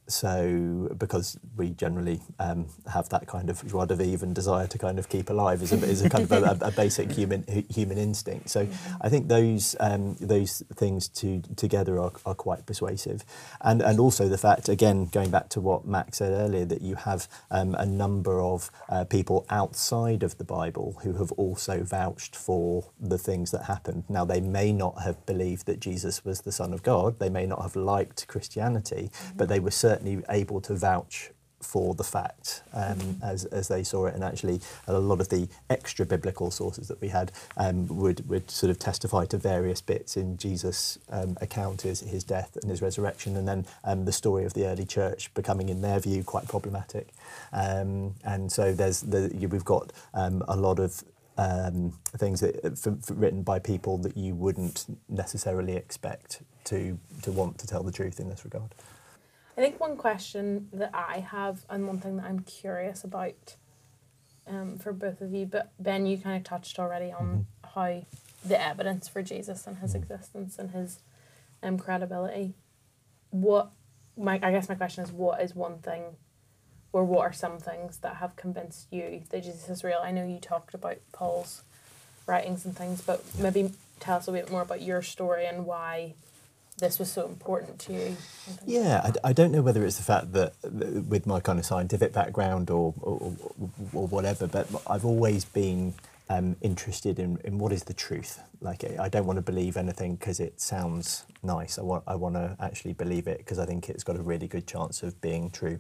So 0.07 0.93
because 0.97 1.39
we 1.55 1.69
generally 1.69 2.19
um, 2.39 2.67
have 2.91 3.07
that 3.09 3.25
kind 3.25 3.49
of 3.49 3.65
joie 3.65 3.85
de 3.85 3.95
vivre 3.95 4.25
and 4.25 4.35
desire 4.35 4.67
to 4.67 4.77
kind 4.77 4.99
of 4.99 5.07
keep 5.07 5.29
alive 5.29 5.61
is 5.61 5.71
a, 5.71 5.77
is 5.77 6.01
a 6.01 6.09
kind 6.09 6.29
of 6.29 6.31
a, 6.31 6.65
a, 6.65 6.71
basic 6.71 7.11
human 7.11 7.45
human 7.69 7.97
instinct. 7.97 8.49
So 8.49 8.67
I 8.99 9.07
think 9.07 9.29
those 9.29 9.77
um, 9.79 10.15
those 10.19 10.61
things 10.75 11.07
to, 11.09 11.41
together 11.55 11.99
are, 11.99 12.11
are 12.25 12.35
quite 12.35 12.65
persuasive, 12.65 13.23
and 13.61 13.81
and 13.81 13.99
also 13.99 14.27
the 14.27 14.37
fact 14.37 14.67
again 14.67 15.05
going 15.05 15.31
back 15.31 15.47
to 15.49 15.61
what 15.61 15.85
Max 15.85 16.17
said 16.17 16.33
earlier 16.33 16.65
that 16.65 16.81
you 16.81 16.95
have 16.95 17.29
um, 17.49 17.73
a 17.75 17.85
number 17.85 18.41
of 18.41 18.71
uh, 18.89 19.05
people 19.05 19.45
outside 19.49 20.21
of 20.21 20.37
the 20.37 20.43
Bible 20.43 20.99
who 21.03 21.13
have 21.13 21.31
also 21.33 21.81
vouched 21.81 22.35
for 22.35 22.91
the 22.99 23.17
things 23.17 23.51
that 23.51 23.63
happened. 23.63 24.03
Now 24.09 24.25
they 24.25 24.41
may 24.41 24.73
not 24.73 25.01
have 25.03 25.25
believed 25.25 25.65
that 25.67 25.79
Jesus 25.79 26.25
was 26.25 26.41
the 26.41 26.51
Son 26.51 26.73
of 26.73 26.83
God, 26.83 27.19
they 27.19 27.29
may 27.29 27.45
not 27.45 27.61
have 27.61 27.77
liked 27.77 28.27
Christianity, 28.27 29.09
but 29.35 29.47
they 29.47 29.59
were 29.59 29.71
certainly 29.93 30.23
able 30.29 30.59
to 30.61 30.73
vouch 30.75 31.29
for 31.61 31.95
the 31.95 32.03
fact 32.03 32.61
um, 32.73 33.17
as, 33.23 33.45
as 33.45 33.67
they 33.67 33.83
saw 33.83 34.05
it. 34.05 34.15
And 34.15 34.23
actually, 34.23 34.59
a 34.87 34.99
lot 34.99 35.21
of 35.21 35.29
the 35.29 35.47
extra 35.69 36.05
biblical 36.05 36.51
sources 36.51 36.87
that 36.89 36.99
we 37.01 37.07
had 37.07 37.31
um, 37.57 37.87
would, 37.87 38.27
would 38.29 38.51
sort 38.51 38.69
of 38.69 38.79
testify 38.79 39.25
to 39.25 39.37
various 39.37 39.81
bits 39.81 40.17
in 40.17 40.37
Jesus' 40.37 40.99
um, 41.09 41.37
account, 41.41 41.83
his, 41.83 42.01
his 42.01 42.23
death 42.23 42.57
and 42.61 42.69
his 42.69 42.81
resurrection, 42.81 43.37
and 43.37 43.47
then 43.47 43.65
um, 43.83 44.05
the 44.05 44.11
story 44.11 44.43
of 44.45 44.53
the 44.53 44.65
early 44.65 44.85
church 44.85 45.33
becoming, 45.33 45.69
in 45.69 45.81
their 45.81 45.99
view, 45.99 46.23
quite 46.23 46.47
problematic. 46.47 47.09
Um, 47.53 48.15
and 48.23 48.51
so 48.51 48.73
there's 48.73 49.01
the, 49.01 49.31
we've 49.49 49.65
got 49.65 49.93
um, 50.13 50.43
a 50.47 50.57
lot 50.57 50.79
of 50.79 51.03
um, 51.37 51.93
things 52.17 52.41
that 52.41 52.77
for, 52.77 52.95
for 53.01 53.13
written 53.13 53.41
by 53.41 53.59
people 53.59 53.97
that 53.99 54.15
you 54.15 54.35
wouldn't 54.35 54.85
necessarily 55.09 55.75
expect 55.75 56.41
to 56.65 56.99
to 57.23 57.31
want 57.31 57.57
to 57.57 57.67
tell 57.67 57.83
the 57.83 57.91
truth 57.91 58.19
in 58.19 58.29
this 58.29 58.43
regard. 58.45 58.75
I 59.55 59.61
think 59.61 59.79
one 59.79 59.97
question 59.97 60.69
that 60.73 60.91
I 60.93 61.19
have, 61.19 61.65
and 61.69 61.87
one 61.87 61.99
thing 61.99 62.17
that 62.17 62.25
I'm 62.25 62.39
curious 62.39 63.03
about 63.03 63.55
um, 64.47 64.77
for 64.77 64.91
both 64.91 65.21
of 65.21 65.33
you, 65.33 65.45
but 65.45 65.71
Ben, 65.79 66.05
you 66.05 66.17
kind 66.17 66.37
of 66.37 66.43
touched 66.43 66.79
already 66.79 67.11
on 67.11 67.45
mm-hmm. 67.65 67.75
how 67.75 68.05
the 68.43 68.61
evidence 68.61 69.07
for 69.07 69.21
Jesus 69.21 69.67
and 69.67 69.77
his 69.77 69.93
mm-hmm. 69.93 70.03
existence 70.03 70.57
and 70.57 70.71
his 70.71 70.99
um, 71.61 71.77
credibility. 71.77 72.53
What 73.29 73.69
my 74.17 74.39
I 74.43 74.51
guess 74.51 74.69
my 74.69 74.75
question 74.75 75.03
is, 75.03 75.11
what 75.11 75.41
is 75.41 75.55
one 75.55 75.79
thing, 75.79 76.03
or 76.91 77.03
what 77.03 77.21
are 77.21 77.33
some 77.33 77.59
things 77.59 77.97
that 77.97 78.17
have 78.17 78.35
convinced 78.35 78.87
you 78.91 79.23
that 79.29 79.43
Jesus 79.43 79.69
is 79.69 79.83
real? 79.83 79.99
I 80.03 80.11
know 80.11 80.25
you 80.25 80.39
talked 80.39 80.73
about 80.73 80.97
Paul's 81.11 81.63
writings 82.25 82.65
and 82.65 82.75
things, 82.75 83.01
but 83.01 83.23
maybe 83.37 83.71
tell 83.99 84.17
us 84.17 84.27
a 84.27 84.31
bit 84.31 84.51
more 84.51 84.61
about 84.61 84.81
your 84.81 85.01
story 85.01 85.45
and 85.45 85.65
why 85.65 86.15
this 86.79 86.99
was 86.99 87.11
so 87.11 87.27
important 87.27 87.79
to 87.79 87.93
you? 87.93 88.17
Yeah, 88.65 89.01
I, 89.03 89.29
I, 89.29 89.33
don't 89.33 89.51
know 89.51 89.61
whether 89.61 89.85
it's 89.85 89.97
the 89.97 90.03
fact 90.03 90.33
that, 90.33 90.53
with 90.63 91.25
my 91.25 91.39
kind 91.39 91.59
of 91.59 91.65
scientific 91.65 92.13
background 92.13 92.69
or, 92.69 92.93
or, 93.01 93.35
or 93.93 94.07
whatever, 94.07 94.47
but 94.47 94.67
I've 94.87 95.05
always 95.05 95.45
been 95.45 95.93
um, 96.29 96.55
interested 96.61 97.19
in, 97.19 97.37
in 97.43 97.57
what 97.57 97.71
is 97.71 97.83
the 97.83 97.93
truth. 97.93 98.39
Like, 98.61 98.83
I 98.99 99.09
don't 99.09 99.25
want 99.25 99.37
to 99.37 99.41
believe 99.43 99.77
anything 99.77 100.15
because 100.15 100.39
it 100.39 100.59
sounds 100.59 101.25
nice. 101.43 101.77
I 101.77 101.83
want, 101.83 102.03
I 102.07 102.15
want 102.15 102.35
to 102.35 102.55
actually 102.59 102.93
believe 102.93 103.27
it 103.27 103.39
because 103.39 103.59
I 103.59 103.65
think 103.65 103.89
it's 103.89 104.03
got 104.03 104.15
a 104.15 104.21
really 104.21 104.47
good 104.47 104.67
chance 104.67 105.03
of 105.03 105.19
being 105.21 105.49
true. 105.51 105.79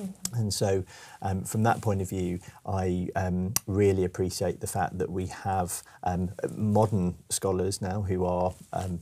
Mm-hmm. 0.00 0.36
And 0.36 0.52
so, 0.52 0.84
um, 1.20 1.44
from 1.44 1.62
that 1.64 1.80
point 1.80 2.02
of 2.02 2.08
view, 2.08 2.40
I 2.66 3.08
um, 3.16 3.54
really 3.66 4.04
appreciate 4.04 4.60
the 4.60 4.66
fact 4.66 4.98
that 4.98 5.10
we 5.10 5.26
have 5.26 5.82
um, 6.02 6.30
modern 6.56 7.14
scholars 7.28 7.80
now 7.82 8.02
who 8.02 8.24
are 8.24 8.54
um, 8.72 9.00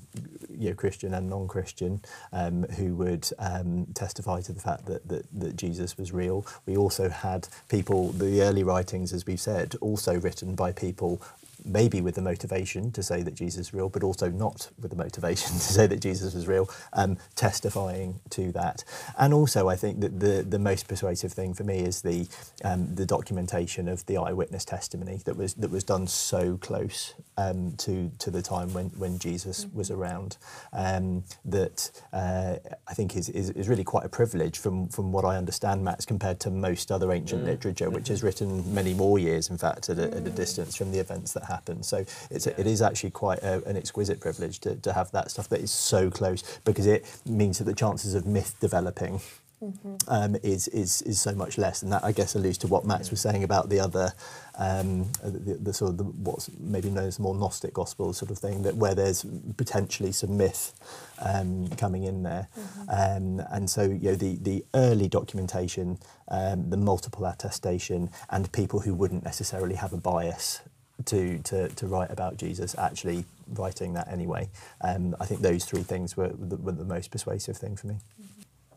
you 0.50 0.70
know, 0.70 0.74
Christian 0.74 1.14
and 1.14 1.28
non-Christian 1.28 2.02
um, 2.32 2.64
who 2.64 2.94
would 2.96 3.28
um, 3.38 3.86
testify 3.94 4.40
to 4.42 4.52
the 4.52 4.60
fact 4.60 4.86
that, 4.86 5.06
that, 5.08 5.26
that 5.32 5.56
Jesus 5.56 5.96
was 5.96 6.12
real. 6.12 6.46
We 6.66 6.76
also 6.76 7.08
had 7.08 7.48
people, 7.68 8.12
the 8.12 8.42
early 8.42 8.62
writings, 8.62 9.12
as 9.12 9.26
we've 9.26 9.40
said, 9.40 9.76
also 9.80 10.18
written 10.18 10.54
by 10.54 10.72
people 10.72 11.22
maybe 11.64 12.00
with 12.00 12.14
the 12.14 12.22
motivation 12.22 12.92
to 12.92 13.02
say 13.02 13.22
that 13.22 13.34
Jesus 13.34 13.68
is 13.68 13.74
real, 13.74 13.88
but 13.88 14.02
also 14.02 14.30
not 14.30 14.70
with 14.80 14.90
the 14.90 14.96
motivation 14.96 15.52
to 15.52 15.58
say 15.58 15.86
that 15.86 16.00
Jesus 16.00 16.34
was 16.34 16.46
real, 16.46 16.68
um, 16.92 17.18
testifying 17.34 18.20
to 18.30 18.52
that. 18.52 18.84
And 19.18 19.34
also, 19.34 19.68
I 19.68 19.76
think 19.76 20.00
that 20.00 20.20
the, 20.20 20.42
the 20.42 20.58
most 20.58 20.88
persuasive 20.88 21.32
thing 21.32 21.54
for 21.54 21.64
me 21.64 21.80
is 21.80 22.02
the 22.02 22.28
um, 22.64 22.94
the 22.94 23.06
documentation 23.06 23.88
of 23.88 24.04
the 24.06 24.16
eyewitness 24.16 24.64
testimony 24.64 25.20
that 25.24 25.36
was 25.36 25.54
that 25.54 25.70
was 25.70 25.84
done 25.84 26.06
so 26.06 26.56
close 26.58 27.14
um, 27.36 27.72
to 27.78 28.10
to 28.18 28.30
the 28.30 28.42
time 28.42 28.72
when 28.72 28.86
when 28.90 29.18
Jesus 29.18 29.64
mm-hmm. 29.64 29.78
was 29.78 29.90
around. 29.90 30.36
Um, 30.72 31.24
that 31.44 31.90
uh, 32.12 32.56
I 32.88 32.94
think 32.94 33.16
is, 33.16 33.28
is, 33.28 33.50
is 33.50 33.68
really 33.68 33.84
quite 33.84 34.04
a 34.04 34.08
privilege 34.08 34.58
from 34.58 34.88
from 34.88 35.12
what 35.12 35.24
I 35.24 35.36
understand, 35.36 35.84
Max, 35.84 36.04
compared 36.04 36.40
to 36.40 36.50
most 36.50 36.90
other 36.90 37.12
ancient 37.12 37.42
mm. 37.42 37.46
literature, 37.46 37.90
which 37.90 38.10
is 38.10 38.22
written 38.22 38.74
many 38.74 38.94
more 38.94 39.18
years, 39.18 39.50
in 39.50 39.58
fact, 39.58 39.88
at 39.88 39.98
a, 39.98 40.04
at 40.04 40.26
a 40.26 40.30
mm. 40.30 40.34
distance 40.34 40.76
from 40.76 40.92
the 40.92 40.98
events 40.98 41.32
that 41.32 41.44
happen. 41.50 41.82
So 41.82 42.04
it's 42.30 42.46
a, 42.46 42.58
it 42.58 42.66
is 42.66 42.80
actually 42.82 43.10
quite 43.10 43.40
a, 43.40 43.62
an 43.66 43.76
exquisite 43.76 44.20
privilege 44.20 44.60
to, 44.60 44.76
to 44.76 44.92
have 44.92 45.10
that 45.12 45.30
stuff 45.30 45.48
that 45.50 45.60
is 45.60 45.70
so 45.70 46.10
close 46.10 46.42
because 46.64 46.86
it 46.86 47.04
means 47.26 47.58
that 47.58 47.64
the 47.64 47.74
chances 47.74 48.14
of 48.14 48.26
myth 48.26 48.56
developing 48.60 49.20
Mm-hmm. 49.62 49.94
Um, 50.08 50.36
is, 50.42 50.68
is 50.68 51.02
is 51.02 51.20
so 51.20 51.34
much 51.34 51.58
less, 51.58 51.82
and 51.82 51.92
that 51.92 52.02
I 52.02 52.12
guess 52.12 52.34
alludes 52.34 52.56
to 52.58 52.66
what 52.66 52.86
Max 52.86 53.10
was 53.10 53.20
saying 53.20 53.44
about 53.44 53.68
the 53.68 53.78
other, 53.78 54.14
um, 54.56 55.12
the, 55.22 55.58
the, 55.60 55.74
sort 55.74 55.90
of 55.90 55.98
the, 55.98 56.04
what's 56.04 56.48
maybe 56.58 56.88
known 56.88 57.08
as 57.08 57.18
more 57.18 57.34
Gnostic 57.34 57.74
gospel 57.74 58.14
sort 58.14 58.30
of 58.30 58.38
thing, 58.38 58.62
that 58.62 58.76
where 58.76 58.94
there's 58.94 59.22
potentially 59.58 60.12
some 60.12 60.38
myth 60.38 60.72
um, 61.18 61.68
coming 61.76 62.04
in 62.04 62.22
there, 62.22 62.48
mm-hmm. 62.58 63.40
Um, 63.40 63.46
and 63.50 63.68
so 63.68 63.82
you 63.82 64.12
know 64.12 64.14
the 64.14 64.38
the 64.40 64.64
early 64.72 65.08
documentation, 65.08 65.98
um, 66.28 66.70
the 66.70 66.78
multiple 66.78 67.26
attestation, 67.26 68.08
and 68.30 68.50
people 68.52 68.80
who 68.80 68.94
wouldn't 68.94 69.24
necessarily 69.24 69.74
have 69.74 69.92
a 69.92 69.98
bias 69.98 70.62
to, 71.06 71.38
to, 71.38 71.68
to 71.68 71.86
write 71.86 72.10
about 72.10 72.36
Jesus 72.36 72.74
actually 72.78 73.24
writing 73.48 73.94
that 73.94 74.08
anyway. 74.08 74.48
Um, 74.80 75.16
I 75.20 75.26
think 75.26 75.40
those 75.40 75.64
three 75.64 75.82
things 75.82 76.16
were 76.16 76.28
the, 76.28 76.56
were 76.56 76.72
the 76.72 76.84
most 76.84 77.10
persuasive 77.10 77.56
thing 77.56 77.76
for 77.76 77.86
me. 77.86 77.96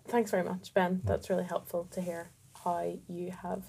Thanks 0.07 0.31
very 0.31 0.43
much, 0.43 0.73
Ben. 0.73 1.01
That's 1.03 1.29
really 1.29 1.45
helpful 1.45 1.87
to 1.91 2.01
hear 2.01 2.29
how 2.63 2.97
you 3.07 3.31
have 3.31 3.63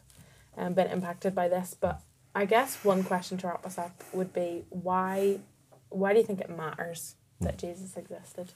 um, 0.56 0.74
been 0.74 0.88
impacted 0.88 1.34
by 1.34 1.48
this. 1.48 1.76
But 1.78 2.00
I 2.34 2.44
guess 2.44 2.84
one 2.84 3.04
question 3.04 3.38
to 3.38 3.46
wrap 3.46 3.64
us 3.64 3.78
up 3.78 4.02
would 4.12 4.32
be 4.32 4.64
why 4.70 5.40
why 5.90 6.12
do 6.12 6.18
you 6.18 6.24
think 6.24 6.40
it 6.40 6.50
matters 6.50 7.14
that 7.40 7.56
Jesus 7.56 7.96
existed? 7.96 8.52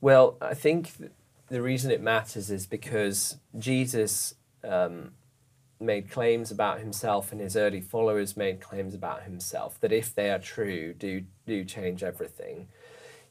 Well, 0.00 0.36
I 0.40 0.54
think 0.54 0.92
the 1.48 1.60
reason 1.60 1.90
it 1.90 2.00
matters 2.00 2.48
is 2.50 2.66
because 2.66 3.36
Jesus 3.58 4.34
um, 4.62 5.10
made 5.80 6.10
claims 6.10 6.50
about 6.50 6.80
himself 6.80 7.32
and 7.32 7.40
his 7.40 7.56
early 7.56 7.80
followers 7.80 8.36
made 8.36 8.60
claims 8.60 8.94
about 8.94 9.22
himself 9.22 9.80
that 9.80 9.92
if 9.92 10.14
they 10.14 10.30
are 10.30 10.38
true 10.38 10.92
do 10.94 11.24
do 11.46 11.64
change 11.64 12.02
everything. 12.02 12.68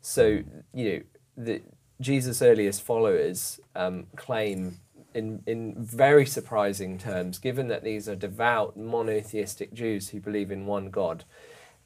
So 0.01 0.43
you 0.73 0.91
know 0.93 1.01
the 1.37 1.61
jesus 2.01 2.41
earliest 2.41 2.81
followers 2.81 3.59
um, 3.75 4.07
claim 4.15 4.79
in 5.13 5.41
in 5.45 5.75
very 5.77 6.25
surprising 6.25 6.97
terms 6.97 7.39
given 7.39 7.67
that 7.67 7.83
these 7.83 8.07
are 8.07 8.15
devout 8.15 8.77
monotheistic 8.77 9.73
jews 9.73 10.09
who 10.09 10.19
believe 10.19 10.51
in 10.51 10.65
one 10.65 10.89
god 10.89 11.23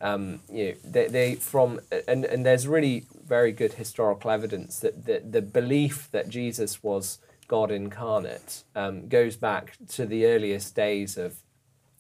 um, 0.02 0.42
you 0.52 0.66
know, 0.66 0.74
they, 0.84 1.08
they 1.08 1.36
from 1.36 1.80
and, 2.10 2.26
and 2.26 2.46
there's 2.46 2.68
really 2.68 3.06
very 3.26 3.54
good 3.54 3.74
historical 3.74 4.32
evidence 4.32 4.80
that 4.80 5.06
the, 5.06 5.22
the 5.24 5.42
belief 5.42 6.10
that 6.12 6.28
Jesus 6.28 6.84
was 6.84 7.20
God 7.54 7.70
incarnate 7.70 8.64
um, 8.76 9.08
goes 9.08 9.36
back 9.36 9.78
to 9.90 10.08
the 10.08 10.26
earliest 10.26 10.76
days 10.76 11.20
of 11.20 11.36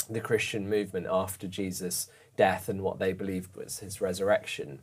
the 0.10 0.20
Christian 0.20 0.68
movement 0.68 1.06
after 1.08 1.48
Jesus' 1.48 2.08
death 2.36 2.70
and 2.70 2.82
what 2.82 2.98
they 2.98 3.14
believed 3.14 3.56
was 3.56 3.78
his 3.78 4.02
resurrection. 4.02 4.80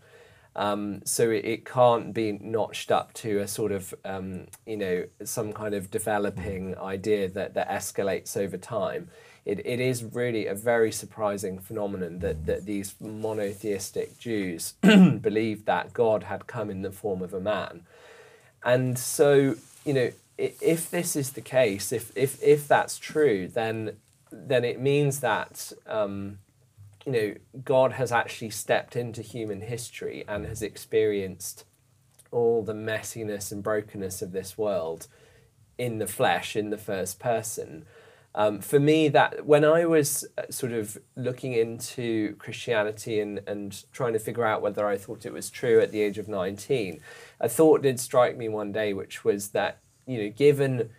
Um, 0.54 1.02
so 1.04 1.28
it, 1.28 1.44
it, 1.44 1.64
can't 1.64 2.14
be 2.14 2.38
notched 2.40 2.92
up 2.92 3.12
to 3.14 3.40
a 3.40 3.48
sort 3.48 3.72
of, 3.72 3.92
um, 4.04 4.46
you 4.64 4.76
know, 4.76 5.06
some 5.24 5.52
kind 5.52 5.74
of 5.74 5.90
developing 5.90 6.78
idea 6.78 7.28
that, 7.30 7.54
that 7.54 7.68
escalates 7.68 8.36
over 8.36 8.56
time. 8.56 9.08
It, 9.44 9.66
it 9.66 9.80
is 9.80 10.04
really 10.04 10.46
a 10.46 10.54
very 10.54 10.92
surprising 10.92 11.58
phenomenon 11.58 12.20
that, 12.20 12.46
that 12.46 12.64
these 12.64 12.94
monotheistic 13.00 14.20
Jews 14.20 14.74
believed 14.82 15.66
that 15.66 15.92
God 15.92 16.22
had 16.22 16.46
come 16.46 16.70
in 16.70 16.82
the 16.82 16.92
form 16.92 17.22
of 17.22 17.34
a 17.34 17.40
man. 17.40 17.82
And 18.62 18.96
so, 18.96 19.56
you 19.84 19.94
know, 19.94 20.10
if 20.40 20.90
this 20.90 21.16
is 21.16 21.32
the 21.32 21.40
case, 21.40 21.92
if, 21.92 22.12
if, 22.16 22.42
if 22.42 22.66
that's 22.66 22.98
true, 22.98 23.48
then, 23.48 23.96
then 24.32 24.64
it 24.64 24.80
means 24.80 25.20
that 25.20 25.72
um, 25.86 26.38
you 27.06 27.12
know, 27.12 27.34
God 27.64 27.92
has 27.92 28.12
actually 28.12 28.50
stepped 28.50 28.96
into 28.96 29.22
human 29.22 29.62
history 29.62 30.24
and 30.28 30.46
has 30.46 30.62
experienced 30.62 31.64
all 32.30 32.62
the 32.62 32.74
messiness 32.74 33.50
and 33.50 33.62
brokenness 33.62 34.22
of 34.22 34.32
this 34.32 34.56
world 34.56 35.08
in 35.78 35.98
the 35.98 36.06
flesh, 36.06 36.54
in 36.54 36.70
the 36.70 36.78
first 36.78 37.18
person. 37.18 37.86
Um, 38.34 38.60
for 38.60 38.78
me, 38.78 39.08
that 39.08 39.44
when 39.44 39.64
I 39.64 39.86
was 39.86 40.24
uh, 40.38 40.42
sort 40.50 40.72
of 40.72 40.98
looking 41.16 41.52
into 41.52 42.36
Christianity 42.36 43.18
and, 43.18 43.40
and 43.46 43.82
trying 43.92 44.12
to 44.12 44.20
figure 44.20 44.44
out 44.44 44.62
whether 44.62 44.86
I 44.86 44.96
thought 44.98 45.26
it 45.26 45.32
was 45.32 45.50
true 45.50 45.80
at 45.80 45.90
the 45.90 46.02
age 46.02 46.18
of 46.18 46.28
19, 46.28 47.00
a 47.40 47.48
thought 47.48 47.82
did 47.82 47.98
strike 47.98 48.36
me 48.36 48.48
one 48.48 48.70
day, 48.70 48.92
which 48.92 49.24
was 49.24 49.48
that, 49.48 49.78
you 50.06 50.22
know, 50.22 50.30
given 50.30 50.90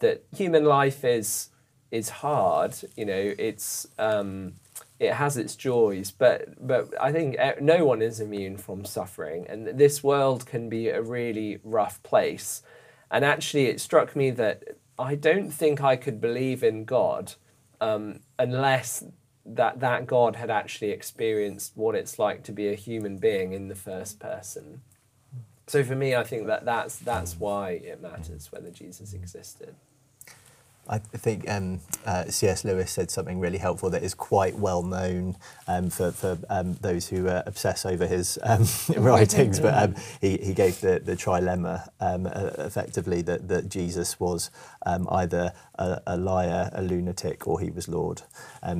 that 0.00 0.24
human 0.34 0.64
life 0.64 1.04
is 1.04 1.50
is 1.90 2.10
hard, 2.10 2.74
you 2.96 3.04
know, 3.04 3.34
it's 3.38 3.86
um, 3.98 4.54
it 5.00 5.14
has 5.14 5.36
its 5.36 5.56
joys, 5.56 6.10
but 6.10 6.66
but 6.66 6.92
I 7.00 7.12
think 7.12 7.36
no 7.60 7.84
one 7.84 8.02
is 8.02 8.20
immune 8.20 8.56
from 8.56 8.84
suffering, 8.84 9.46
and 9.48 9.66
this 9.78 10.02
world 10.02 10.46
can 10.46 10.68
be 10.68 10.88
a 10.88 11.02
really 11.02 11.60
rough 11.64 12.02
place. 12.02 12.62
And 13.10 13.24
actually, 13.24 13.66
it 13.66 13.80
struck 13.80 14.14
me 14.14 14.30
that 14.32 14.64
I 14.98 15.14
don't 15.14 15.50
think 15.50 15.82
I 15.82 15.96
could 15.96 16.20
believe 16.20 16.62
in 16.62 16.84
God 16.84 17.34
um, 17.80 18.20
unless 18.38 19.04
that 19.46 19.80
that 19.80 20.06
God 20.06 20.36
had 20.36 20.50
actually 20.50 20.90
experienced 20.90 21.72
what 21.74 21.94
it's 21.94 22.18
like 22.18 22.42
to 22.44 22.52
be 22.52 22.68
a 22.68 22.74
human 22.74 23.16
being 23.16 23.52
in 23.52 23.68
the 23.68 23.74
first 23.74 24.18
person. 24.18 24.82
So 25.68 25.84
for 25.84 25.94
me, 25.94 26.16
I 26.16 26.24
think 26.24 26.46
that 26.46 26.64
that's 26.64 26.96
that's 26.96 27.38
why 27.38 27.72
it 27.72 28.00
matters 28.00 28.50
whether 28.50 28.70
Jesus 28.70 29.12
existed. 29.12 29.74
I 30.90 30.98
think 30.98 31.48
um, 31.50 31.80
uh, 32.06 32.24
C.S. 32.24 32.64
Lewis 32.64 32.90
said 32.90 33.10
something 33.10 33.38
really 33.38 33.58
helpful 33.58 33.90
that 33.90 34.02
is 34.02 34.14
quite 34.14 34.54
well 34.54 34.82
known 34.82 35.36
um, 35.66 35.90
for, 35.90 36.12
for 36.12 36.38
um, 36.48 36.78
those 36.80 37.08
who 37.08 37.28
uh, 37.28 37.42
obsess 37.44 37.84
over 37.84 38.06
his 38.06 38.38
um, 38.42 38.64
writings. 38.96 39.60
But 39.60 39.74
um, 39.76 39.94
he, 40.22 40.38
he 40.38 40.54
gave 40.54 40.80
the, 40.80 40.98
the 40.98 41.14
trilemma 41.14 41.88
um, 42.00 42.24
uh, 42.24 42.52
effectively 42.64 43.20
that, 43.22 43.48
that 43.48 43.68
Jesus 43.68 44.18
was 44.18 44.50
either 44.86 45.52
a, 45.74 46.00
a, 46.06 46.16
liar, 46.16 46.70
a 46.72 46.80
lunatic, 46.80 47.46
or 47.46 47.60
he 47.60 47.70
was 47.70 47.86
Lord. 47.86 48.22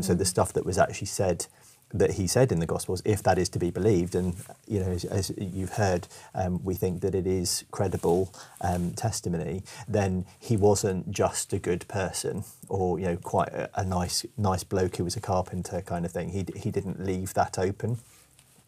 so 0.01 0.14
the 0.14 0.24
stuff 0.24 0.55
that 0.55 0.64
was 0.64 0.79
actually 0.79 1.09
said 1.09 1.46
that 1.92 2.12
he 2.12 2.27
said 2.27 2.53
in 2.53 2.61
the 2.61 2.66
Gospels, 2.66 3.03
if 3.05 3.22
that 3.22 3.38
is 3.38 3.48
to 3.51 3.59
be 3.59 3.70
believed, 3.70 4.14
and 4.14 4.35
you 4.66 4.81
know, 4.81 4.90
as, 4.90 5.05
as 5.05 5.33
you've 5.38 5.74
heard, 5.74 6.07
um, 6.35 6.62
we 6.64 6.74
think 6.74 7.01
that 7.01 7.14
it 7.14 7.27
is 7.27 7.64
credible 7.70 8.33
um, 8.61 8.92
testimony. 8.92 9.62
Then 9.87 10.27
he 10.38 10.57
wasn't 10.57 11.11
just 11.11 11.53
a 11.53 11.59
good 11.59 11.87
person, 11.88 12.44
or 12.68 12.98
you 12.98 13.07
know, 13.07 13.16
quite 13.16 13.48
a, 13.48 13.70
a, 13.74 13.85
nice, 13.85 14.27
nice 14.37 14.64
bloke 14.64 14.96
who 14.96 15.05
was 15.05 15.16
a 15.16 15.20
carpenter 15.20 15.81
kind 15.81 16.05
of 16.05 16.12
thing. 16.12 16.31
He 16.31 16.44
he 16.59 16.70
didn't 16.70 17.05
leave 17.05 17.35
that 17.35 17.59
open. 17.59 17.98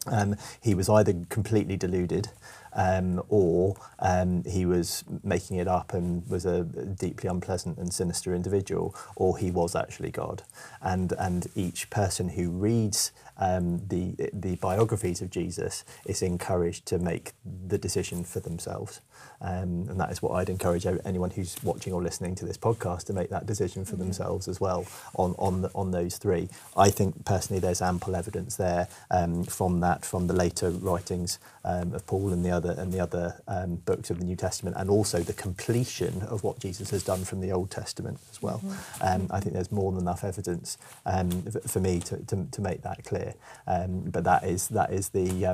Um, 0.07 0.35
he 0.61 0.73
was 0.73 0.89
either 0.89 1.13
completely 1.29 1.77
deluded, 1.77 2.29
um, 2.73 3.21
or 3.29 3.75
um, 3.99 4.43
he 4.45 4.65
was 4.65 5.03
making 5.23 5.57
it 5.57 5.67
up 5.67 5.93
and 5.93 6.27
was 6.29 6.45
a 6.45 6.63
deeply 6.63 7.29
unpleasant 7.29 7.77
and 7.77 7.93
sinister 7.93 8.33
individual, 8.33 8.95
or 9.15 9.37
he 9.37 9.51
was 9.51 9.75
actually 9.75 10.11
God. 10.11 10.43
And, 10.81 11.13
and 11.19 11.47
each 11.55 11.89
person 11.89 12.29
who 12.29 12.49
reads 12.49 13.11
um, 13.37 13.87
the, 13.87 14.15
the 14.33 14.55
biographies 14.55 15.21
of 15.21 15.29
Jesus 15.29 15.83
is 16.05 16.21
encouraged 16.21 16.85
to 16.87 16.97
make 16.97 17.33
the 17.67 17.77
decision 17.77 18.23
for 18.23 18.39
themselves. 18.39 19.01
Um, 19.41 19.87
and 19.89 19.99
that 19.99 20.11
is 20.11 20.21
what 20.21 20.33
I'd 20.33 20.49
encourage 20.49 20.85
anyone 20.85 21.31
who's 21.31 21.55
watching 21.63 21.93
or 21.93 22.01
listening 22.01 22.35
to 22.35 22.45
this 22.45 22.57
podcast 22.57 23.05
to 23.05 23.13
make 23.13 23.29
that 23.29 23.45
decision 23.45 23.85
for 23.85 23.93
mm-hmm. 23.93 24.03
themselves 24.03 24.47
as 24.47 24.61
well 24.61 24.85
on 25.15 25.35
on 25.37 25.63
the, 25.63 25.71
on 25.73 25.91
those 25.91 26.17
three. 26.17 26.49
I 26.77 26.89
think 26.89 27.25
personally 27.25 27.59
there's 27.59 27.81
ample 27.81 28.15
evidence 28.15 28.55
there 28.55 28.87
um, 29.09 29.43
from 29.43 29.79
that 29.79 30.05
from 30.05 30.27
the 30.27 30.33
later 30.33 30.69
writings 30.69 31.39
um, 31.65 31.93
of 31.93 32.05
Paul 32.05 32.31
and 32.31 32.45
the 32.45 32.51
other 32.51 32.75
and 32.77 32.93
the 32.93 32.99
other 32.99 33.41
um, 33.47 33.75
books 33.77 34.09
of 34.09 34.19
the 34.19 34.25
New 34.25 34.35
Testament, 34.35 34.75
and 34.77 34.89
also 34.89 35.19
the 35.19 35.33
completion 35.33 36.21
of 36.23 36.43
what 36.43 36.59
Jesus 36.59 36.91
has 36.91 37.03
done 37.03 37.23
from 37.23 37.41
the 37.41 37.51
Old 37.51 37.71
Testament 37.71 38.19
as 38.29 38.41
well. 38.41 38.61
Mm-hmm. 38.63 39.03
Um, 39.03 39.27
I 39.31 39.39
think 39.39 39.53
there's 39.53 39.71
more 39.71 39.91
than 39.91 40.01
enough 40.01 40.23
evidence 40.23 40.77
um, 41.05 41.29
for 41.67 41.79
me 41.79 41.99
to, 42.01 42.17
to, 42.17 42.47
to, 42.51 42.61
make 42.61 42.83
that 42.83 43.03
clear. 43.03 43.33
but 43.65 44.23
that 44.23 44.43
is 44.43 44.67
that 44.69 44.91
is 44.91 45.09
the 45.09 45.45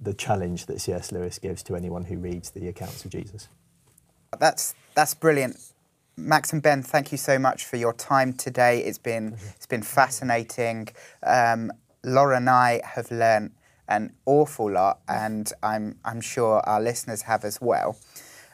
the 0.00 0.14
challenge 0.14 0.66
that 0.66 0.80
C.S. 0.80 1.12
Lewis 1.12 1.38
gives 1.38 1.62
to 1.64 1.76
anyone 1.76 2.04
who 2.04 2.18
reads 2.18 2.50
the 2.50 2.68
accounts 2.68 3.04
of 3.04 3.10
Jesus. 3.10 3.48
That's 4.38 4.74
that's 4.94 5.14
brilliant. 5.14 5.56
Max 6.16 6.52
and 6.52 6.60
Ben, 6.60 6.82
thank 6.82 7.12
you 7.12 7.18
so 7.18 7.38
much 7.38 7.64
for 7.64 7.76
your 7.76 7.92
time 7.92 8.32
today. 8.32 8.80
It's 8.80 8.98
been 8.98 9.32
mm-hmm. 9.32 9.48
it's 9.56 9.66
been 9.66 9.82
fascinating. 9.82 10.88
Um, 11.22 11.72
Laura 12.04 12.36
and 12.36 12.50
I 12.50 12.80
have 12.84 13.10
learned 13.10 13.52
an 13.88 14.12
awful 14.26 14.70
lot, 14.70 15.00
and 15.08 15.50
I'm 15.62 15.98
I'm 16.04 16.20
sure 16.20 16.60
our 16.60 16.80
listeners 16.80 17.22
have 17.22 17.44
as 17.44 17.60
well. 17.60 17.96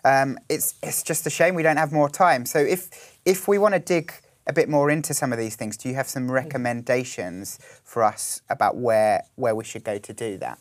Um, 0.04 0.38
it's 0.48 0.74
it's 0.82 1.02
just 1.02 1.26
a 1.26 1.30
shame 1.30 1.54
we 1.54 1.62
don't 1.62 1.78
have 1.78 1.92
more 1.92 2.08
time. 2.08 2.46
So 2.46 2.58
if 2.58 3.18
if 3.24 3.48
we 3.48 3.58
want 3.58 3.74
to 3.74 3.80
dig 3.80 4.12
a 4.46 4.52
bit 4.52 4.68
more 4.68 4.90
into 4.90 5.14
some 5.14 5.32
of 5.32 5.38
these 5.38 5.56
things, 5.56 5.76
do 5.76 5.88
you 5.88 5.94
have 5.94 6.08
some 6.08 6.24
mm-hmm. 6.24 6.32
recommendations 6.32 7.58
for 7.82 8.02
us 8.02 8.42
about 8.48 8.76
where 8.76 9.24
where 9.36 9.54
we 9.54 9.64
should 9.64 9.84
go 9.84 9.98
to 9.98 10.12
do 10.12 10.36
that? 10.38 10.58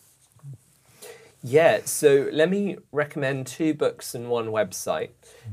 Yeah, 1.45 1.81
so 1.83 2.29
let 2.31 2.49
me 2.49 2.77
recommend 2.93 3.47
two 3.47 3.73
books 3.73 4.15
and 4.15 4.29
one 4.29 4.47
website. 4.47 5.09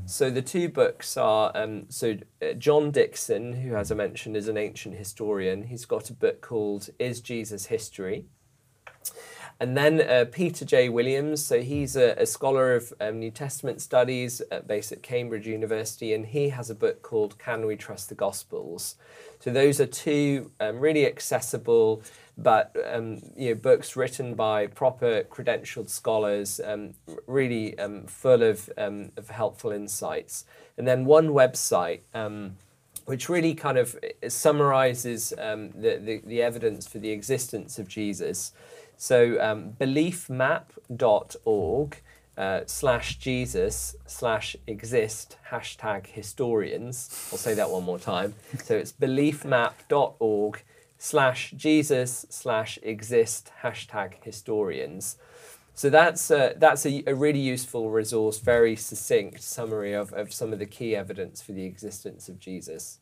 So 0.06 0.30
the 0.30 0.40
two 0.40 0.68
books 0.68 1.16
are 1.16 1.50
um, 1.56 1.86
so 1.88 2.16
uh, 2.40 2.52
John 2.52 2.92
Dickson, 2.92 3.54
who, 3.54 3.74
as 3.74 3.90
I 3.90 3.96
mentioned, 3.96 4.36
is 4.36 4.46
an 4.46 4.56
ancient 4.56 4.94
historian. 4.94 5.64
He's 5.64 5.84
got 5.84 6.08
a 6.08 6.12
book 6.12 6.42
called 6.42 6.90
"Is 7.00 7.20
Jesus 7.20 7.66
History," 7.66 8.26
and 9.58 9.76
then 9.76 10.00
uh, 10.00 10.26
Peter 10.30 10.64
J. 10.64 10.88
Williams. 10.88 11.44
So 11.44 11.60
he's 11.60 11.96
a, 11.96 12.12
a 12.12 12.24
scholar 12.24 12.76
of 12.76 12.92
um, 13.00 13.18
New 13.18 13.32
Testament 13.32 13.80
studies 13.80 14.40
at, 14.52 14.68
based 14.68 14.92
at 14.92 15.02
Cambridge 15.02 15.48
University, 15.48 16.14
and 16.14 16.26
he 16.26 16.50
has 16.50 16.70
a 16.70 16.74
book 16.76 17.02
called 17.02 17.36
"Can 17.36 17.66
We 17.66 17.74
Trust 17.74 18.10
the 18.10 18.14
Gospels?" 18.14 18.94
So 19.40 19.50
those 19.50 19.80
are 19.80 19.86
two 19.86 20.52
um, 20.60 20.78
really 20.78 21.04
accessible 21.04 22.04
but 22.42 22.74
um, 22.90 23.20
you 23.36 23.50
know, 23.50 23.54
books 23.54 23.96
written 23.96 24.34
by 24.34 24.66
proper 24.66 25.22
credentialed 25.24 25.88
scholars, 25.88 26.60
um, 26.64 26.94
really 27.26 27.78
um, 27.78 28.06
full 28.06 28.42
of, 28.42 28.70
um, 28.78 29.12
of 29.16 29.30
helpful 29.30 29.72
insights. 29.72 30.44
And 30.78 30.86
then 30.86 31.04
one 31.04 31.28
website 31.28 32.00
um, 32.14 32.56
which 33.04 33.28
really 33.28 33.54
kind 33.54 33.78
of 33.78 33.96
summarizes 34.28 35.32
um, 35.38 35.70
the, 35.70 35.96
the, 35.96 36.22
the, 36.24 36.42
evidence 36.42 36.86
for 36.86 36.98
the 36.98 37.10
existence 37.10 37.78
of 37.78 37.88
Jesus. 37.88 38.52
So 38.96 39.32
beliefmap.org 39.80 41.96
uh, 42.40 42.62
slash 42.64 43.18
Jesus 43.18 43.94
slash 44.06 44.56
exist 44.66 45.36
hashtag 45.50 46.06
historians. 46.06 47.28
I'll 47.30 47.38
say 47.38 47.52
that 47.54 47.68
one 47.68 47.84
more 47.84 47.98
time. 47.98 48.34
So 48.64 48.76
it's 48.76 48.92
beliefmap.org 48.92 50.62
slash 51.02 51.54
Jesus 51.56 52.26
slash 52.28 52.78
exist 52.82 53.50
hashtag 53.62 54.22
historians. 54.22 55.16
So 55.72 55.88
that's 55.88 56.30
a, 56.30 56.52
that's 56.58 56.84
a, 56.84 57.02
a, 57.06 57.14
really 57.14 57.40
useful 57.40 57.90
resource, 57.90 58.38
very 58.38 58.76
succinct 58.76 59.40
summary 59.40 59.94
of, 59.94 60.12
of 60.12 60.30
some 60.30 60.52
of 60.52 60.58
the 60.58 60.66
key 60.66 60.94
evidence 60.94 61.40
for 61.40 61.52
the 61.52 61.64
existence 61.64 62.28
of 62.28 62.38
Jesus. 62.38 62.98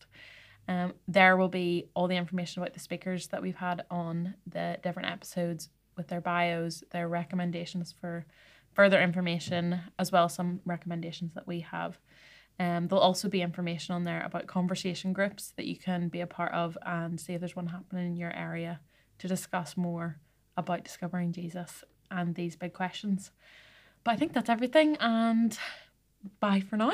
Um, 0.68 0.94
there 1.08 1.36
will 1.36 1.50
be 1.50 1.90
all 1.96 2.08
the 2.08 2.16
information 2.16 2.62
about 2.62 2.74
the 2.74 2.80
speakers 2.80 3.28
that 3.28 3.42
we've 3.42 3.56
had 3.56 3.86
on 3.90 4.36
the 4.46 4.78
different 4.84 5.10
episodes 5.10 5.70
with 5.98 6.08
their 6.08 6.22
bios, 6.22 6.84
their 6.92 7.08
recommendations 7.08 7.94
for 8.00 8.26
further 8.74 9.02
information 9.02 9.82
as 9.98 10.12
well 10.12 10.26
as 10.26 10.36
some 10.36 10.62
recommendations 10.66 11.34
that 11.34 11.48
we 11.48 11.62
have. 11.62 11.98
Um, 12.60 12.88
there'll 12.88 13.04
also 13.04 13.30
be 13.30 13.42
information 13.42 13.96
on 13.96 14.04
there 14.04 14.22
about 14.24 14.48
conversation 14.48 15.14
groups 15.14 15.54
that 15.56 15.66
you 15.66 15.78
can 15.78 16.10
be 16.10 16.22
a 16.22 16.28
part 16.28 16.54
of 16.54 16.78
and 16.86 17.20
see 17.20 17.34
if 17.34 17.40
there's 17.40 17.56
one 17.56 17.68
happening 17.68 18.08
in 18.08 18.16
your 18.18 18.36
area 18.36 18.82
to 19.18 19.28
discuss 19.28 19.78
more 19.78 20.20
about 20.58 20.84
discovering 20.84 21.32
Jesus 21.32 21.84
and 22.12 22.36
these 22.36 22.56
big 22.56 22.74
questions. 22.74 23.32
But 24.04 24.12
I 24.12 24.18
think 24.18 24.34
that's 24.34 24.50
everything, 24.50 24.98
and 25.00 25.58
bye 26.40 26.62
for 26.62 26.78
now. 26.78 26.94